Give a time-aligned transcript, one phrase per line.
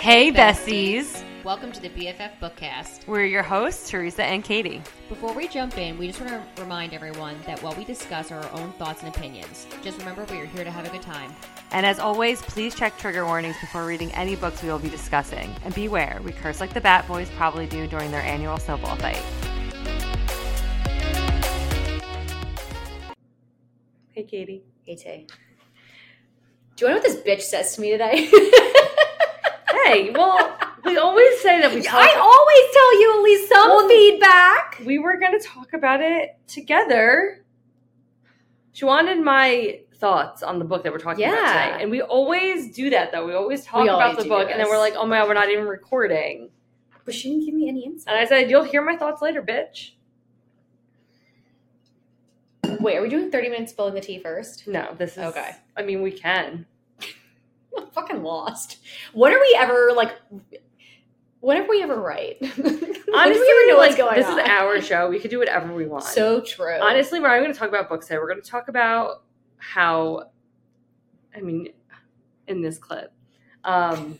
[0.00, 1.24] Hey, besties.
[1.42, 3.04] Welcome to the BFF Bookcast.
[3.08, 4.80] We're your hosts, Teresa and Katie.
[5.08, 8.38] Before we jump in, we just want to remind everyone that while we discuss are
[8.38, 11.34] our own thoughts and opinions, just remember we are here to have a good time.
[11.72, 15.52] And as always, please check trigger warnings before reading any books we will be discussing.
[15.64, 19.20] And beware, we curse like the Bat Boys probably do during their annual snowball fight.
[24.12, 24.62] Hey, Katie.
[24.86, 25.26] Hey Tay.
[26.76, 28.30] Do you want to know what this bitch says to me today?
[29.84, 32.00] Hey, well, we always say that we talk.
[32.00, 34.82] I always tell you at least some Well, feedback.
[34.86, 37.44] we were going to talk about it together.
[38.72, 41.52] She wanted my thoughts on the book that we're talking about Yeah.
[41.52, 41.82] tonight.
[41.82, 43.26] And we always do that, though.
[43.26, 45.28] We always talk We about always the book, and then we're like, oh my God,
[45.28, 46.50] we're not even recording.
[47.04, 48.14] But she didn't give me any insight.
[48.14, 49.92] And I said, you'll hear my thoughts later, bitch.
[52.80, 54.68] Wait, are we doing 30 minutes spilling the tea first?
[54.68, 55.18] No, this is.
[55.24, 55.56] Okay.
[55.76, 56.66] I mean, we can.
[57.76, 58.78] I'm fucking lost.
[59.12, 60.12] When are we ever like?
[61.40, 62.36] When are we ever right?
[62.42, 64.40] Honestly, we know like, what's going this on?
[64.40, 65.08] is our show.
[65.08, 66.04] We could do whatever we want.
[66.04, 66.78] So true.
[66.80, 68.18] honestly, we're not going to talk about books today.
[68.18, 69.22] We're going to talk about
[69.56, 70.30] how,
[71.34, 71.68] I mean,
[72.48, 73.12] in this clip,
[73.64, 74.18] um,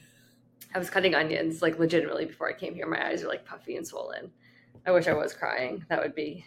[0.75, 2.87] I was cutting onions like legitimately before I came here.
[2.87, 4.31] My eyes are like puffy and swollen.
[4.87, 5.85] I wish I was crying.
[5.89, 6.47] That would be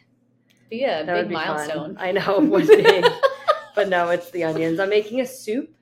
[0.70, 1.98] be a that would big be fun.
[2.00, 3.04] I know it would be,
[3.76, 4.80] but no, it's the onions.
[4.80, 5.76] I'm making a soup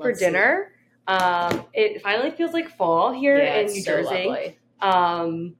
[0.00, 0.72] for dinner.
[1.06, 4.58] Um, it finally feels like fall here Yeah, in New so Jersey.
[4.80, 5.56] Um,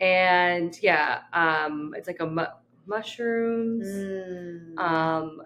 [0.00, 2.44] and yeah, um, it's like a mu-
[2.86, 3.86] mushrooms.
[3.86, 4.78] Mm.
[4.78, 5.42] um,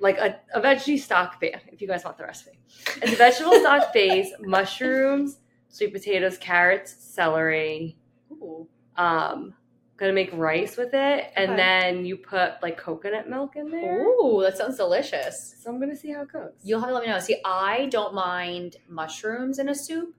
[0.00, 1.56] like a, a veggie stock base.
[1.68, 2.58] If you guys want the recipe,
[3.02, 5.38] it's a vegetable stock base: mushrooms,
[5.68, 7.96] sweet potatoes, carrots, celery.
[8.32, 8.68] Ooh.
[8.96, 9.54] Um,
[9.96, 11.56] gonna make rice with it, and Okay.
[11.56, 14.06] then you put like coconut milk in there.
[14.06, 15.56] Ooh, that sounds delicious.
[15.62, 16.52] So I'm gonna see how it goes.
[16.62, 17.18] You'll have to let me know.
[17.20, 20.14] See, I don't mind mushrooms in a soup.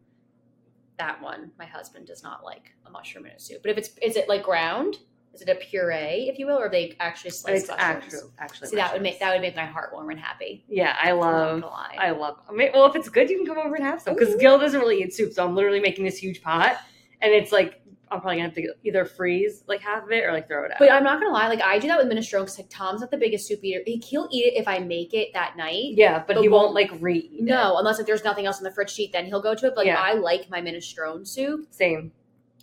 [0.97, 3.61] That one, my husband does not like a mushroom in a soup.
[3.61, 4.97] But if it's is it like ground?
[5.33, 8.05] Is it a puree, if you will, or they actually slice it's mushrooms?
[8.05, 8.69] actual, actually.
[8.69, 10.63] See, that would make that would make my heart warm and happy.
[10.69, 11.61] Yeah, I love.
[11.97, 12.37] I love.
[12.49, 14.15] I mean, well, if it's good, you can come over and have some.
[14.15, 16.77] Because Gil doesn't really eat soup, so I'm literally making this huge pot,
[17.19, 20.31] and it's like I'm probably gonna have to either freeze like half of it or
[20.31, 20.77] like throw it out.
[20.79, 23.11] but I'm not gonna lie, like I do that with minestrone because like Tom's not
[23.11, 23.81] the biggest soup eater.
[23.85, 25.93] He- He'll eat it if I make it that night.
[25.95, 27.29] yeah, but, but he won't won't- like re.
[27.39, 29.69] No, unless if there's nothing else in the fridge sheet, then he'll go to it.
[29.75, 29.99] But like Yeah.
[30.01, 31.67] I like my minestrone soup.
[31.71, 32.11] Same,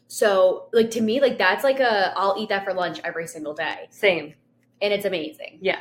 [0.09, 3.55] So like to me, like that's like a I'll eat that for lunch every single
[3.55, 3.89] day.
[3.91, 4.35] same.
[4.81, 5.59] and it's amazing.
[5.61, 5.79] Yeah.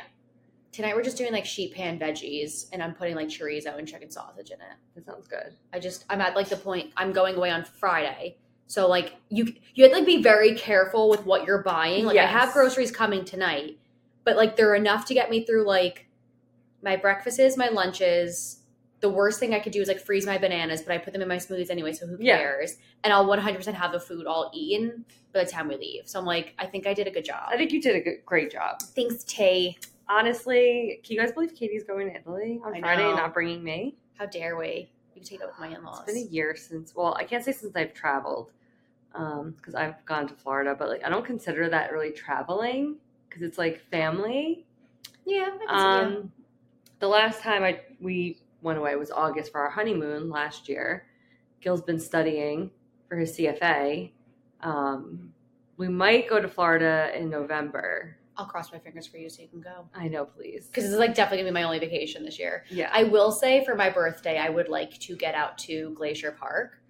[0.70, 4.10] Tonight we're just doing like sheet pan veggies, and I'm putting like chorizo and chicken
[4.10, 4.76] sausage in it.
[4.94, 5.54] That sounds good.
[5.72, 8.38] I just I'm at like the point I'm going away on Friday,
[8.72, 12.06] so like you you have to like be very careful with what you're buying.
[12.06, 13.76] Like I have groceries coming tonight,
[14.24, 16.06] but like they're enough to get me through like
[16.82, 18.60] my breakfasts, my lunches.
[19.00, 21.20] The worst thing I could do is like freeze my bananas, but I put them
[21.20, 22.38] in my smoothies anyway, so who Yeah.
[22.38, 22.78] cares?
[23.04, 25.04] And I'll 100% have the food all eaten
[25.34, 26.08] by the time we leave.
[26.08, 27.48] So I'm like, I think I did a good job.
[27.48, 28.80] I think you did a good, great job.
[28.80, 29.76] Thanks, Tay.
[30.08, 33.62] Honestly, can you guys believe Katie's going to Italy on I Friday and not bringing
[33.62, 33.96] me?
[34.14, 34.88] How dare we?
[35.14, 36.04] You can take that with my in-laws.
[36.06, 36.94] It's been a year since.
[36.94, 38.50] Well, I can't say since I've traveled,
[39.12, 42.96] because I've gone to Florida, but like I don't consider that really traveling
[43.28, 44.66] because it's like family.
[45.24, 46.32] yeah, Um,
[46.98, 51.06] the last time I we went away was August for our honeymoon last year.
[51.60, 52.70] Gil's been studying
[53.08, 54.10] for his CFA.
[54.60, 55.32] Um,
[55.76, 58.16] we might go to Florida in November.
[58.36, 59.86] I'll cross my fingers for you so you can go.
[59.94, 60.66] I know, please.
[60.66, 62.64] Because this is like definitely gonna be my only vacation this year.
[62.70, 66.32] Yeah, I will say for my birthday, I would like to get out to Glacier
[66.32, 66.81] Park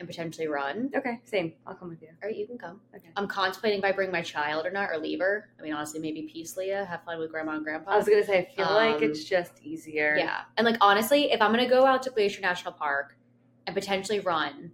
[0.00, 0.90] and potentially run.
[0.96, 1.52] okay, same.
[1.66, 2.08] I'll come with you.
[2.22, 2.80] All right, you can come.
[2.94, 3.08] Okay.
[3.16, 5.50] I'm contemplating if I bring my child or not, or leave her.
[5.58, 6.84] I mean, honestly, maybe peace, Leah.
[6.84, 7.92] Have fun with grandma and grandpa.
[7.92, 10.16] I was gonna say, I feel like Um, it's just easier.
[10.18, 10.40] Yeah.
[10.56, 13.16] And like honestly, if I'm gonna go out to Glacier National Park
[13.66, 14.72] and potentially run,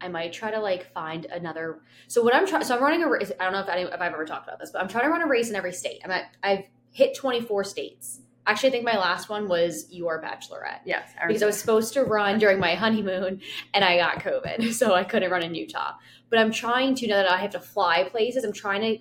[0.00, 1.80] I might try to like find another.
[2.06, 3.32] So what I'm trying, so I'm running a race.
[3.40, 5.10] I don't know if, any, if I've ever talked about this, but I'm trying to
[5.10, 6.00] run a race in every state.
[6.04, 8.20] I'm at, I've hit 24 states.
[8.48, 11.10] Actually, I think my last one was your bachelorette Yes.
[11.26, 13.40] because I was supposed to run during my honeymoon
[13.74, 15.92] and I got COVID, so I couldn't run in Utah.
[16.30, 18.44] But I'm trying to now that I have to fly places.
[18.44, 18.98] I'm trying to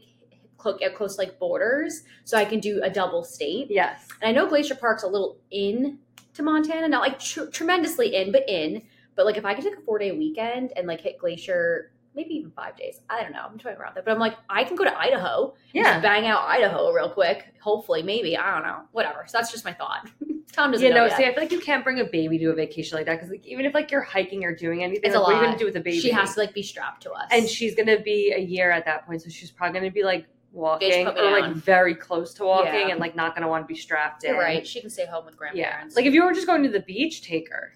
[0.61, 3.67] cl- get close like borders so I can do a double state.
[3.69, 4.07] Yes.
[4.21, 5.99] And I know Glacier Park's a little in
[6.33, 8.83] to Montana, not like tr- tremendously in, but in.
[9.15, 12.33] But like if I could take a four day weekend and like hit Glacier, maybe
[12.35, 13.45] even five days, I don't know.
[13.49, 15.83] I'm trying around that, but I'm like I can go to Idaho, Yeah.
[15.93, 17.53] just bang out Idaho real quick.
[17.61, 19.23] Hopefully, maybe I don't know, whatever.
[19.27, 20.09] So that's just my thought.
[20.51, 21.01] Tom doesn't You know.
[21.01, 21.17] know, yet.
[21.17, 23.29] see, I feel like you can't bring a baby to a vacation like that because
[23.29, 25.45] like, even if like you're hiking or doing anything, It's like, a what are you
[25.45, 25.99] gonna do with a baby?
[25.99, 28.83] She has to like be strapped to us, and she's gonna be a year at
[28.85, 32.73] that point, so she's probably gonna be like walking or like very close to walking
[32.73, 32.87] Yeah.
[32.89, 34.31] and like not gonna want to be strapped in.
[34.31, 34.65] You're right.
[34.65, 35.93] She can stay home with grandparents.
[35.93, 35.99] Yeah.
[35.99, 37.73] Like if you were just going to the beach, take her.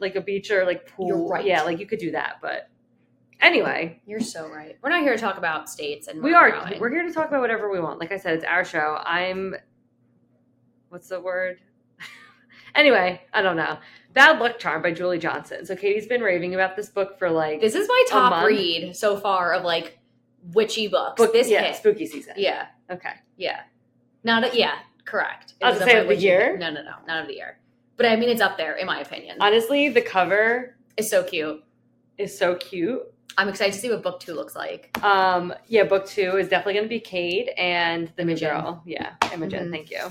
[0.00, 1.28] like a beach or like pool.
[1.30, 1.46] Right.
[1.46, 2.38] Yeah, like you could do that.
[2.42, 2.68] But
[3.42, 4.76] anyway, You're so right.
[4.82, 6.50] We're not here to talk about states and we are.
[6.70, 6.78] we're.
[6.80, 7.98] We're here to talk about whatever we want.
[8.00, 8.98] Like I said, it's our show.
[9.04, 9.54] I'm.
[10.88, 11.58] What's the word?
[12.74, 13.78] anyway, I don't know.
[14.12, 15.64] Bad Luck Charm by Julie Johnson.
[15.64, 19.16] So Katie's been raving about this book for like This is my top read so
[19.16, 19.98] far of like
[20.52, 21.16] witchy books.
[21.16, 21.32] book.
[21.32, 21.76] this yeah, hit.
[21.76, 22.34] spooky season.
[22.36, 23.12] Yeah, Okay.
[23.36, 23.60] yeah.
[24.24, 24.74] Not a, yeah,
[25.04, 25.54] correct.
[25.60, 26.56] It I was say of the year?
[26.58, 27.58] No, no, no, not of the year.
[27.96, 29.38] But I mean, it's up there in my opinion.
[29.40, 31.62] Honestly, the cover is so cute.
[32.18, 33.02] is so cute.
[33.38, 34.96] I'm excited to see what book two looks like.
[35.02, 38.50] Um, yeah, book two is definitely going to be Cade and the Imogen.
[38.50, 38.82] girl.
[38.84, 39.68] Yeah, Imogen.
[39.68, 39.70] Mhm.
[39.70, 40.04] Thank you.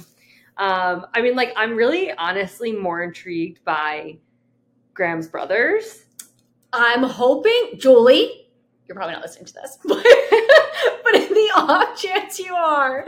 [0.58, 4.18] Um, I mean, like, I'm really honestly more intrigued by
[4.94, 6.06] Graham's brothers.
[6.74, 8.48] I'm hoping, Julie,
[8.88, 10.04] you're probably not listening to this, but,
[11.04, 13.06] but in the off chance you are,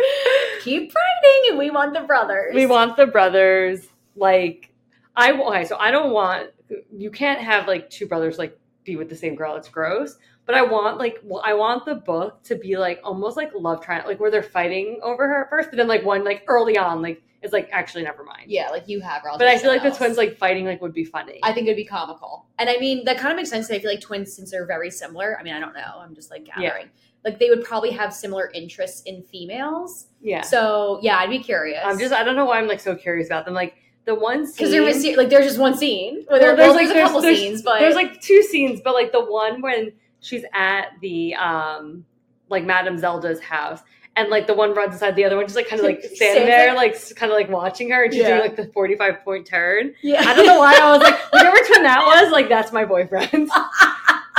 [0.62, 2.54] keep writing and we want the brothers.
[2.56, 3.88] We want the brothers.
[4.15, 4.71] Like,
[5.15, 6.50] I okay, so I don't want
[6.95, 9.56] you can't have like two brothers like be with the same girl.
[9.56, 10.18] It's gross.
[10.46, 13.82] But I want like well, I want the book to be like almost like love
[13.84, 16.78] triangle, like where they're fighting over her at first, but then like one like early
[16.78, 18.44] on, like it's like actually never mind.
[18.52, 19.32] Yeah, like you have her.
[19.32, 21.40] I'll But I feel like the twins like fighting like would be funny.
[21.44, 22.46] I think it'd be comical.
[22.60, 23.70] And I mean, that kind of makes sense.
[23.72, 26.00] I feel like twins, since they're very similar, I mean, I don't know.
[26.00, 26.60] I'm just like Yeah.
[26.62, 26.90] gathering.
[27.26, 30.08] Like they would probably have similar interests in females.
[30.22, 30.42] yeah.
[30.42, 31.82] So yeah, I'd be curious.
[31.86, 33.54] I'm just I don't know why I'm like so curious about them.
[33.54, 36.26] Like the one scene because there was like there's just one scene.
[36.30, 39.12] Well, there, well, there's, a couple there's- scenes, but there's like two scenes, but like
[39.12, 42.06] the one when she's at the um
[42.50, 43.80] like Madame Zelda's house.
[44.16, 46.46] And like the one runs inside the other one, just like kind of like standing
[46.46, 48.28] there, like kind of like watching her, and she's Yeah.
[48.38, 49.96] doing like the forty-five point turn.
[50.04, 52.86] yeah, I don't know why I was like, whatever twin that was, like that's my
[52.86, 53.50] boyfriend.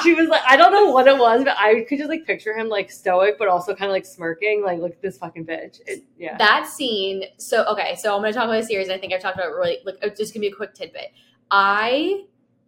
[0.04, 2.54] she was like, I don't know what it was, but I could just like picture
[2.54, 5.80] him like stoic, but also kind of like smirking, like look at this fucking bitch.
[5.86, 7.24] It, yeah, that scene.
[7.38, 8.88] So okay, so I'm to talk about a series.
[8.88, 9.78] I think I've talked about really.
[9.84, 11.12] Like, it's just gonna be a quick tidbit.
[11.50, 12.24] I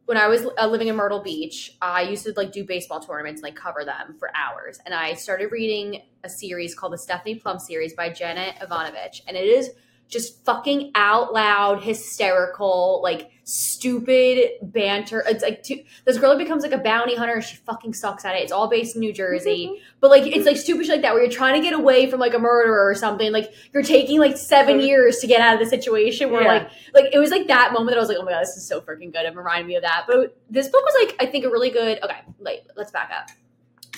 [0.07, 3.41] when I was uh, living in Myrtle Beach, I used to like do baseball tournaments
[3.41, 4.79] and like cover them for hours.
[4.87, 9.37] And I started reading a series called the Stephanie Plum series by Janet Evanovich, and
[9.37, 9.71] it is
[10.09, 15.23] just fucking out loud, hysterical, like stupid banter.
[15.27, 17.41] It's like two, this girl becomes like a bounty hunter.
[17.41, 18.43] She fucking sucks at it.
[18.43, 19.67] It's all based in New Jersey.
[19.69, 19.83] Mm-hmm.
[20.01, 22.21] But like it's like stupid shit like that where you're trying to get away from
[22.21, 23.33] like a murderer or something.
[23.33, 26.49] Like you're taking like seven years to get out of the situation where Yeah.
[26.49, 28.57] like like it was like that moment that I was like, oh my god, this
[28.57, 29.25] is so freaking good.
[29.27, 30.05] It reminded me of that.
[30.07, 33.31] But this book was like I think a really good okay, like let's back up.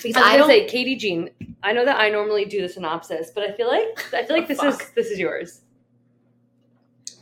[0.01, 1.29] Because I I, don't say, Katie Jean.
[1.61, 4.45] I know that I normally do the synopsis, but I feel like I feel like
[4.45, 5.61] Oh, this is this is yours.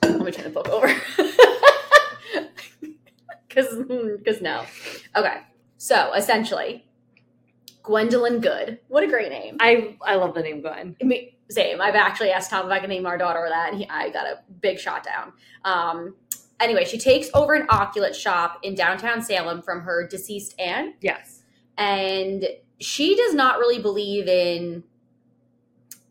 [0.03, 0.88] Let me turn the book over.
[3.49, 3.83] Cause
[4.17, 4.65] because no.
[5.15, 5.41] Okay.
[5.77, 6.85] So essentially,
[7.83, 8.79] Gwendolyn Good.
[8.89, 9.57] What a great name.
[9.59, 10.95] I I love the name Gwen.
[11.01, 11.81] Me, same.
[11.81, 14.25] I've actually asked Tom if I can name our daughter that, and he, I got
[14.25, 15.31] a big shot down.
[15.63, 16.15] Um,
[16.59, 21.44] anyway, she takes over an oculate shop in downtown Salem from her deceased aunt, Yes,
[21.77, 22.45] and
[22.79, 24.83] she does not really believe in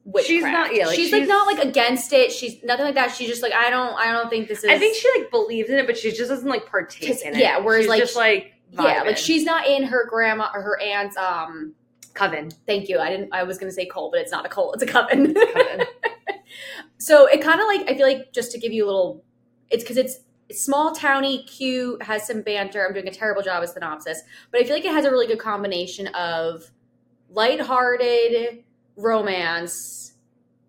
[0.07, 0.27] witchcraft.
[0.29, 2.33] She's not- yeah, like, she's, like not like against it.
[2.33, 3.15] She's nothing like that.
[3.15, 3.95] She's just like I don't.
[3.95, 4.71] I don't think this is.
[4.71, 7.39] I think she like believes in it, but she just doesn't like partake in it.
[7.39, 10.81] yeah, whereas, She's like, just like yeah, like she's not in her grandma or her
[10.81, 11.17] aunt's.
[11.19, 11.75] Um,
[12.15, 12.51] coven.
[12.67, 12.99] thank you.
[12.99, 13.29] I didn't.
[13.35, 14.73] I was going to say coal, but it's not a coal.
[14.73, 15.35] It's a coven.
[15.35, 15.87] coven.
[16.99, 19.23] So it kind of like I feel like just to give you a little,
[19.69, 22.87] it's because it's, it's small towny, cute, has some banter.
[22.87, 25.27] I'm doing a terrible job with synopsis, but I feel like it has a really
[25.27, 26.65] good combination of
[27.29, 28.65] lighthearted
[28.97, 30.15] romance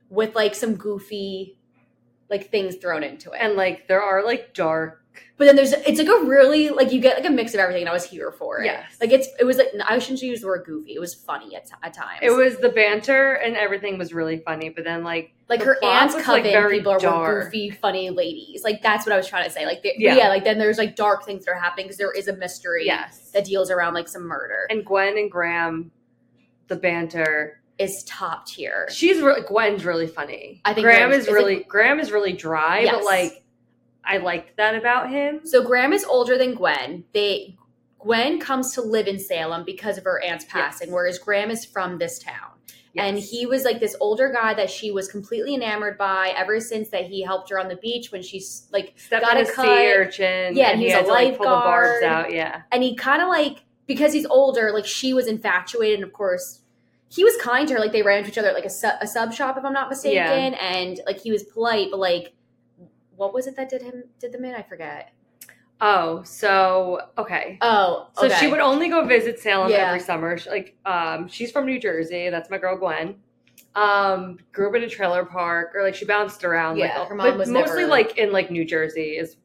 [0.10, 1.58] with like some goofy
[2.30, 3.38] like things thrown into it.
[3.40, 5.02] and like there are like dark.
[5.38, 7.84] but then there's it's like a really like you get like a mix of everything,
[7.84, 8.66] and I was here for it.
[8.66, 8.98] Yes.
[9.00, 10.94] like it's it was like I shouldn't use the word goofy.
[10.94, 12.20] It was funny at, at times.
[12.22, 15.84] It was the banter and everything was really funny, but then like like the her
[15.84, 18.64] aunt's coven like, very people are were goofy, funny ladies.
[18.66, 19.66] Like that's what I was trying to say.
[19.66, 20.16] Like they- Yeah.
[20.18, 20.28] yeah.
[20.28, 23.32] like then there's like dark things that are happening because there is a mystery yes,
[23.32, 24.68] that deals around like some murder.
[24.70, 25.92] and Gwen and Graham,
[26.68, 27.57] the banter.
[27.80, 28.88] Is top tier.
[28.92, 30.62] She's really Gwen's really funny.
[30.66, 33.44] I think Graham is is really Graham is really dry, but like
[34.04, 35.42] I liked that about him.
[35.46, 37.04] So Graham is older than Gwen.
[37.14, 37.56] They
[38.00, 40.94] Gwen comes to live in Salem because of her aunt's passing, Yes.
[40.94, 42.52] whereas Graham is from this town.
[43.00, 46.90] And he was like this older guy that she was completely enamored by ever since
[46.90, 49.66] that he helped her on the beach when she's like stepped got a cut.
[49.68, 50.56] sea urchin.
[50.58, 52.04] Yeah, and he he was a to like barbs lifeguard.
[52.06, 52.34] out.
[52.34, 56.12] Yeah, and he kind of like because he's older like she was infatuated and of
[56.12, 56.62] course
[57.10, 58.90] he was kind to her like they ran into each other at like a, su-
[59.02, 60.60] a sub shop if i'm not mistaken Yeah.
[60.60, 62.34] and like he was polite but like
[63.16, 65.12] what was it that did him did them in i forget
[65.80, 67.60] Oh, so okay.
[67.62, 68.36] oh So okay.
[68.40, 69.86] she would only go visit Salem Yeah.
[69.90, 70.36] every summer.
[70.36, 72.32] She, like, um, she's from New Jersey.
[72.32, 73.18] That's my girl Gwen.
[73.76, 76.78] Um, grew up in a trailer park, or like she bounced around.
[76.78, 79.38] Yeah, like, her mom but was mostly never- like in like New Jersey is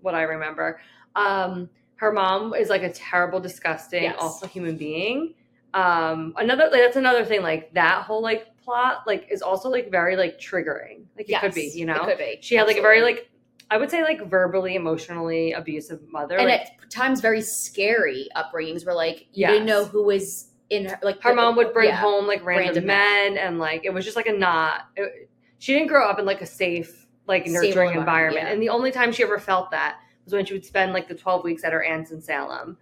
[0.00, 0.80] what I remember.
[1.14, 4.16] Um, her mom is like a terrible, disgusting, Yes.
[4.18, 5.34] awful human being.
[5.76, 7.42] Um, another like that's another thing.
[7.42, 11.04] Like that whole like plot like is also like very like triggering.
[11.16, 12.02] Like it could be, you know.
[12.04, 12.38] could be.
[12.40, 13.28] She had like a very like
[13.70, 16.38] I would say like verbally, emotionally abusive mother.
[16.38, 20.86] and like, at times very scary upbringings where like you didn't know who was in
[20.86, 21.96] her like her the- mom would bring yeah.
[21.96, 25.28] home like random, random men, and like it was just like a not it-
[25.58, 28.52] she didn't grow up in like a safe like Stable nurturing environment, environment yeah.
[28.52, 31.14] and the only time she ever felt that was when she would spend like the
[31.14, 32.76] 12 weeks at her aunt's in salem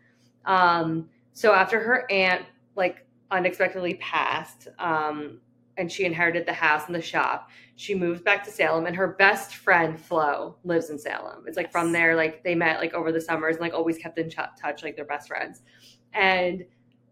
[0.45, 2.45] um so after her aunt
[2.77, 5.41] like unexpectedly passed um
[5.77, 7.51] and she inherited the house and the shop.
[7.77, 11.45] She moves back to salem and her best friend flo lives in salem.
[11.47, 14.19] It's like from there like they met like over the summers and like always kept
[14.19, 15.63] in ch- touch like they're best friends.
[16.13, 16.65] And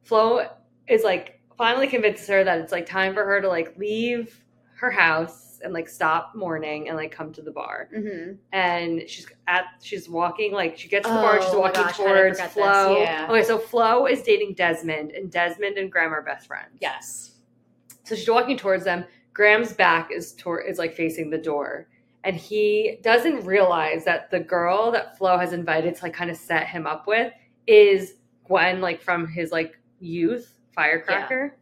[0.02, 0.47] flo
[0.87, 4.45] is like finally convinces her that it's like time for her to like leave
[4.76, 8.38] her house and like stop mourning and like come to the bar Mhm.
[8.52, 11.97] and she's at she's walking like she gets to the bar she's Oh walking gosh,
[11.97, 13.26] how did I towards flo Yeah.
[13.31, 17.28] okay so flo is dating desmond and desmond and graham are best friends yes
[18.04, 19.04] so she's walking towards them.
[19.33, 21.88] Graham's back is toward is like facing the door.
[22.25, 26.37] And he doesn't realize that the girl that Flo has invited to like kind of
[26.37, 27.33] set him up with
[27.69, 28.14] is
[28.45, 31.57] Gwen, like from his like youth, firecracker.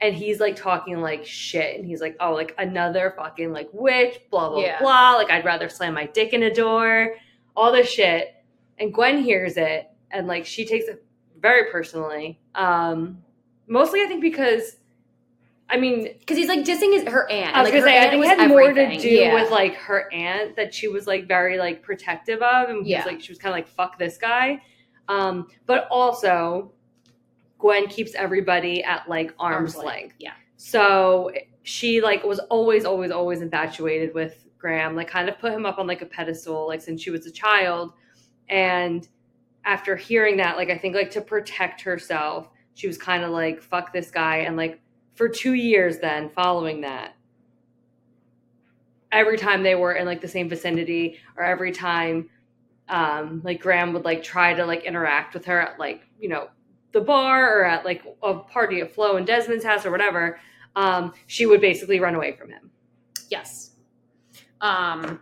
[0.00, 1.76] And he's like talking like shit.
[1.76, 4.78] And he's like, oh, like another fucking like witch, blah, blah, Yeah.
[4.80, 5.12] blah.
[5.12, 7.14] Like I'd rather slam my dick in a door,
[7.56, 8.34] all this shit.
[8.78, 11.02] And Gwen hears it and like she takes it
[11.40, 12.38] very personally.
[12.54, 13.22] Um,
[13.66, 14.76] mostly I think because
[15.68, 18.10] I mean, because he's like dissing his her aunt I was like, gonna say, I
[18.10, 19.34] think it had more to do Yeah.
[19.34, 22.98] with like her aunt that she was like very like protective of, and Yeah.
[22.98, 24.60] was like she was kind of like fuck this guy.
[25.08, 26.72] Um, but also,
[27.66, 30.14] Gwen keeps everybody at like arm's, Arm's length, length.
[30.18, 30.34] yeah.
[30.56, 31.32] So
[31.64, 34.94] she like was always, always, always infatuated with Graham.
[34.94, 37.30] Like kind of put him up on like a pedestal, like since she was a
[37.32, 37.92] child.
[38.48, 39.06] And
[39.64, 43.60] after hearing that, like I think like to protect herself, she was kind of like
[43.60, 44.80] fuck this guy, and like
[45.16, 47.16] for two years then following that
[49.10, 52.28] every time they were in like the same vicinity or every time
[52.88, 56.48] um like graham would like try to like interact with her at like you know
[56.96, 60.40] the bar or at like a party at flo and desmond's house or whatever
[60.76, 62.70] um she would basically run away from him.
[63.28, 63.72] Yes.
[64.62, 65.20] Um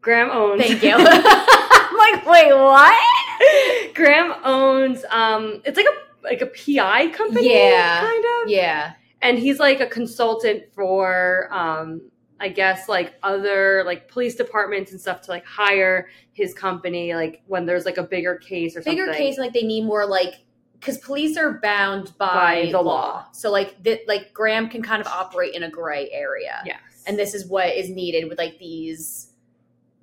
[0.00, 0.94] graham owns thank you.
[0.96, 3.94] I'm like wait what?
[3.94, 8.00] Graham owns um it's like a like a pi company Yeah.
[8.00, 8.50] kind of.
[8.50, 8.92] Yeah.
[9.20, 12.00] And he's like a consultant for um
[12.40, 17.42] i guess like other like police departments and stuff to like hire his company like
[17.46, 20.34] when there's like a bigger case or bigger something case like they need more like
[20.74, 23.26] because police are bound by, By the law.
[23.32, 27.18] so like that like graham can kind of operate in a gray area yes and
[27.18, 29.32] this is what is needed with like these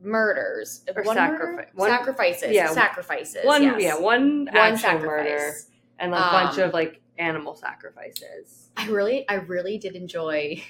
[0.02, 1.68] murders Or One sacrifi- murder?
[1.74, 2.70] one- sacrifices yeah.
[2.72, 3.82] sacrifices one yes.
[3.82, 5.52] yeah one, one sacrifice murder
[6.00, 10.62] and like a bunch Um, of like animal sacrifices i really i really did enjoy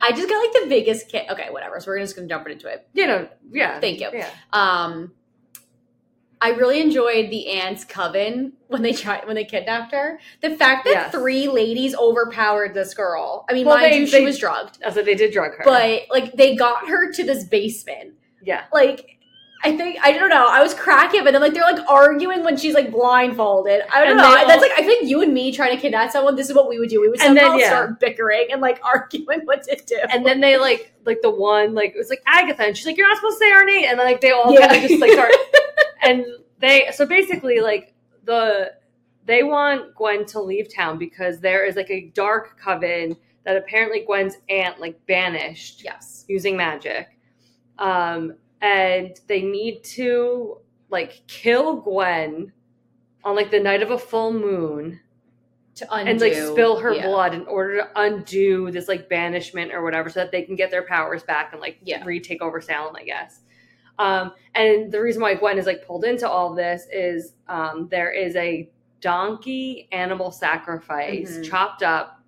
[0.00, 2.52] i just got like the biggest kid okay whatever so we're just gonna jump right
[2.54, 4.10] into it you know yeah Thank you.
[4.12, 5.12] yeah um
[6.40, 10.18] I really enjoyed the aunt's coven when they tried when they kidnapped her.
[10.42, 11.10] The fact that Yes.
[11.10, 13.46] three ladies overpowered this girl.
[13.48, 16.02] I mean, Well, mind they- you, she was drugged, also they did drug her but
[16.10, 18.14] like they got her to this basement.
[18.42, 19.13] yeah Like,
[19.64, 20.46] I think I don't know.
[20.48, 23.82] I was cracking, but then like they're like arguing when she's like blindfolded.
[23.92, 24.24] I don't And know.
[24.24, 26.36] all- That's like I think you and me trying to kidnap someone.
[26.36, 27.00] This is what we would do.
[27.00, 27.66] We would somehow then, yeah.
[27.68, 29.98] start bickering and like arguing what to do.
[30.12, 32.96] and then they like like the one like it was like Agatha and she's like
[32.98, 34.68] you're not supposed to say our name and then like they all Yeah.
[34.68, 35.32] kind of just like start
[36.02, 36.24] and
[36.60, 37.94] they so basically like
[38.24, 38.72] the
[39.26, 44.00] they want Gwen to leave town because there is like a dark coven that apparently
[44.06, 47.08] Gwen's aunt like banished yes, using magic
[47.78, 50.56] um and they need to
[50.88, 52.50] like kill Gwen
[53.22, 55.00] on like the night of a full moon
[55.74, 57.06] to undo and like spill her yeah.
[57.06, 60.70] blood in order to undo this like banishment or whatever so that they can get
[60.70, 62.02] their powers back and like Yeah.
[62.04, 63.40] retake over Salem, I guess.
[63.98, 68.12] Um, and the reason why Gwen is like pulled into all this is um, there
[68.12, 71.44] is a donkey animal sacrifice Mhm.
[71.44, 72.22] chopped up,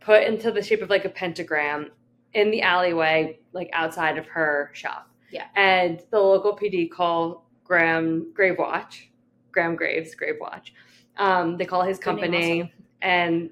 [0.00, 1.90] put into the shape of like a pentagram
[2.32, 5.10] in the alleyway, like outside of her shop.
[5.30, 5.46] Yeah.
[5.56, 9.10] And the local PD call Graham Grave Watch,
[9.52, 10.72] Graham Graves Grave Watch.
[11.18, 13.50] Um, they call his company, and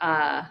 [0.00, 0.42] uh,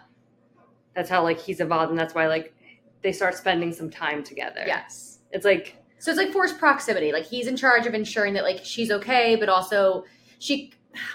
[0.94, 2.54] that's how like he's involved, and that's why like
[3.02, 4.62] they start spending some time together.
[4.66, 5.20] Yes.
[5.30, 7.12] it's like So it's like forced proximity.
[7.12, 10.04] Like he's in charge of ensuring that like she's okay, but also
[10.40, 10.72] she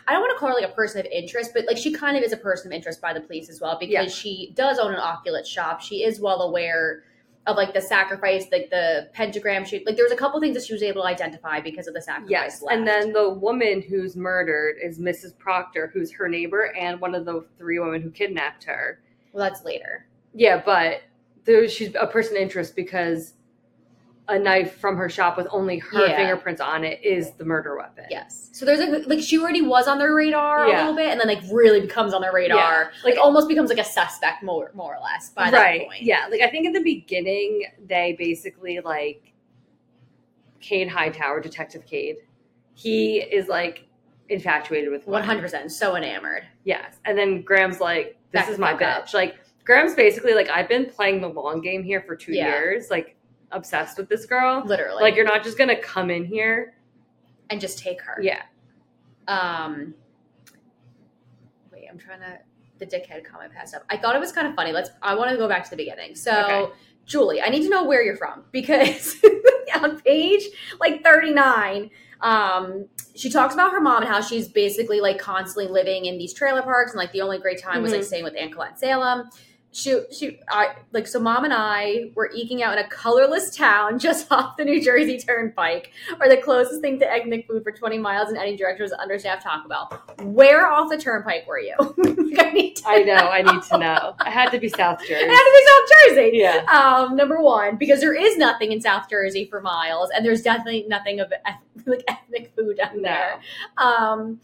[0.07, 2.15] I don't want to call her like a person of interest, but like she kind
[2.15, 4.07] of is a person of interest by the police as well because Yeah.
[4.07, 5.81] she does own an oculate shop.
[5.81, 7.03] She is well aware
[7.45, 9.85] of like the sacrifice, like the pentagram shoot.
[9.85, 12.01] Like there was a couple things that she was able to identify because of the
[12.01, 12.29] sacrifice.
[12.29, 12.77] Yes, left.
[12.77, 15.37] and then the woman who's murdered is Mrs.
[15.37, 18.99] Proctor, who's her neighbor and one of the three women who kidnapped her.
[19.33, 20.05] well, that's later.
[20.33, 21.01] Yeah, but
[21.45, 23.33] there, she's a person of interest because
[24.29, 26.15] a knife from her shop with only her Yeah.
[26.15, 28.05] fingerprints on it is the murder weapon.
[28.09, 28.49] Yes.
[28.53, 30.75] So there's like like she already was on their radar Yeah.
[30.75, 32.57] a little bit, and then like really becomes on their radar.
[32.57, 32.89] Yeah.
[33.03, 35.79] Like almost becomes like a suspect more more or less by right.
[35.79, 36.03] that point.
[36.03, 39.33] Yeah, like I think in the beginning they basically like
[40.61, 42.17] Cade Hightower, Detective Cade.
[42.75, 43.85] He is like
[44.29, 45.71] infatuated with One hundred percent.
[45.71, 46.43] So enamored.
[46.63, 46.95] Yes.
[47.05, 49.09] And then Graham's like, this Back is my bitch.
[49.09, 49.13] up.
[49.13, 53.15] Like, Graham's basically like, I've been playing the long game here for two years, like,
[53.53, 54.63] obsessed with this girl.
[54.65, 55.01] Literally.
[55.01, 56.75] Like, you're not just gonna come in here.
[57.49, 58.19] and just take her.
[58.21, 58.41] Yeah.
[59.27, 59.93] Um
[61.71, 62.39] wait, I'm trying to
[62.79, 63.83] the dickhead comment passed up.
[63.89, 64.71] I thought it was kind of funny.
[64.71, 66.15] Let's I want to go back to the beginning.
[66.15, 66.73] So Okay.
[67.05, 69.15] Julie, I need to know where you're from because
[69.75, 70.43] on page
[70.79, 71.89] like 39,
[72.21, 76.33] um, she talks about her mom and how she's basically like constantly living in these
[76.33, 78.05] trailer parks and like the only great time was like Mhm.
[78.05, 79.29] staying with Aunt Colette Salem.
[79.75, 81.19] She, she, I like so.
[81.19, 85.17] Mom and I were eking out in a colorless town just off the New Jersey
[85.17, 88.93] Turnpike, or the closest thing to ethnic food for 20 miles in any direction was
[88.93, 89.89] understaffed Taco Bell.
[90.21, 91.75] Where off the turnpike were you?
[92.33, 94.15] Like, I need to I know, I need to know.
[94.19, 95.27] I had to be South It Jersey.
[95.27, 96.31] had to be South Jersey.
[96.33, 96.65] Yeah.
[97.05, 100.85] Um, number one, because there is nothing in South Jersey for miles, and there's definitely
[100.87, 101.31] nothing of
[101.85, 103.09] like ethnic food down No.
[103.09, 103.39] there.
[103.77, 104.39] Um,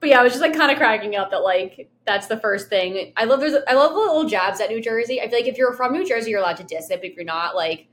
[0.00, 2.68] but yeah, I was just like kind of cracking up that like that's the first
[2.68, 3.12] thing.
[3.16, 5.20] I love there's I love the little jabs at New Jersey.
[5.20, 7.16] I feel like if you're from New Jersey, you're allowed to diss it, but if
[7.16, 7.88] you're not, like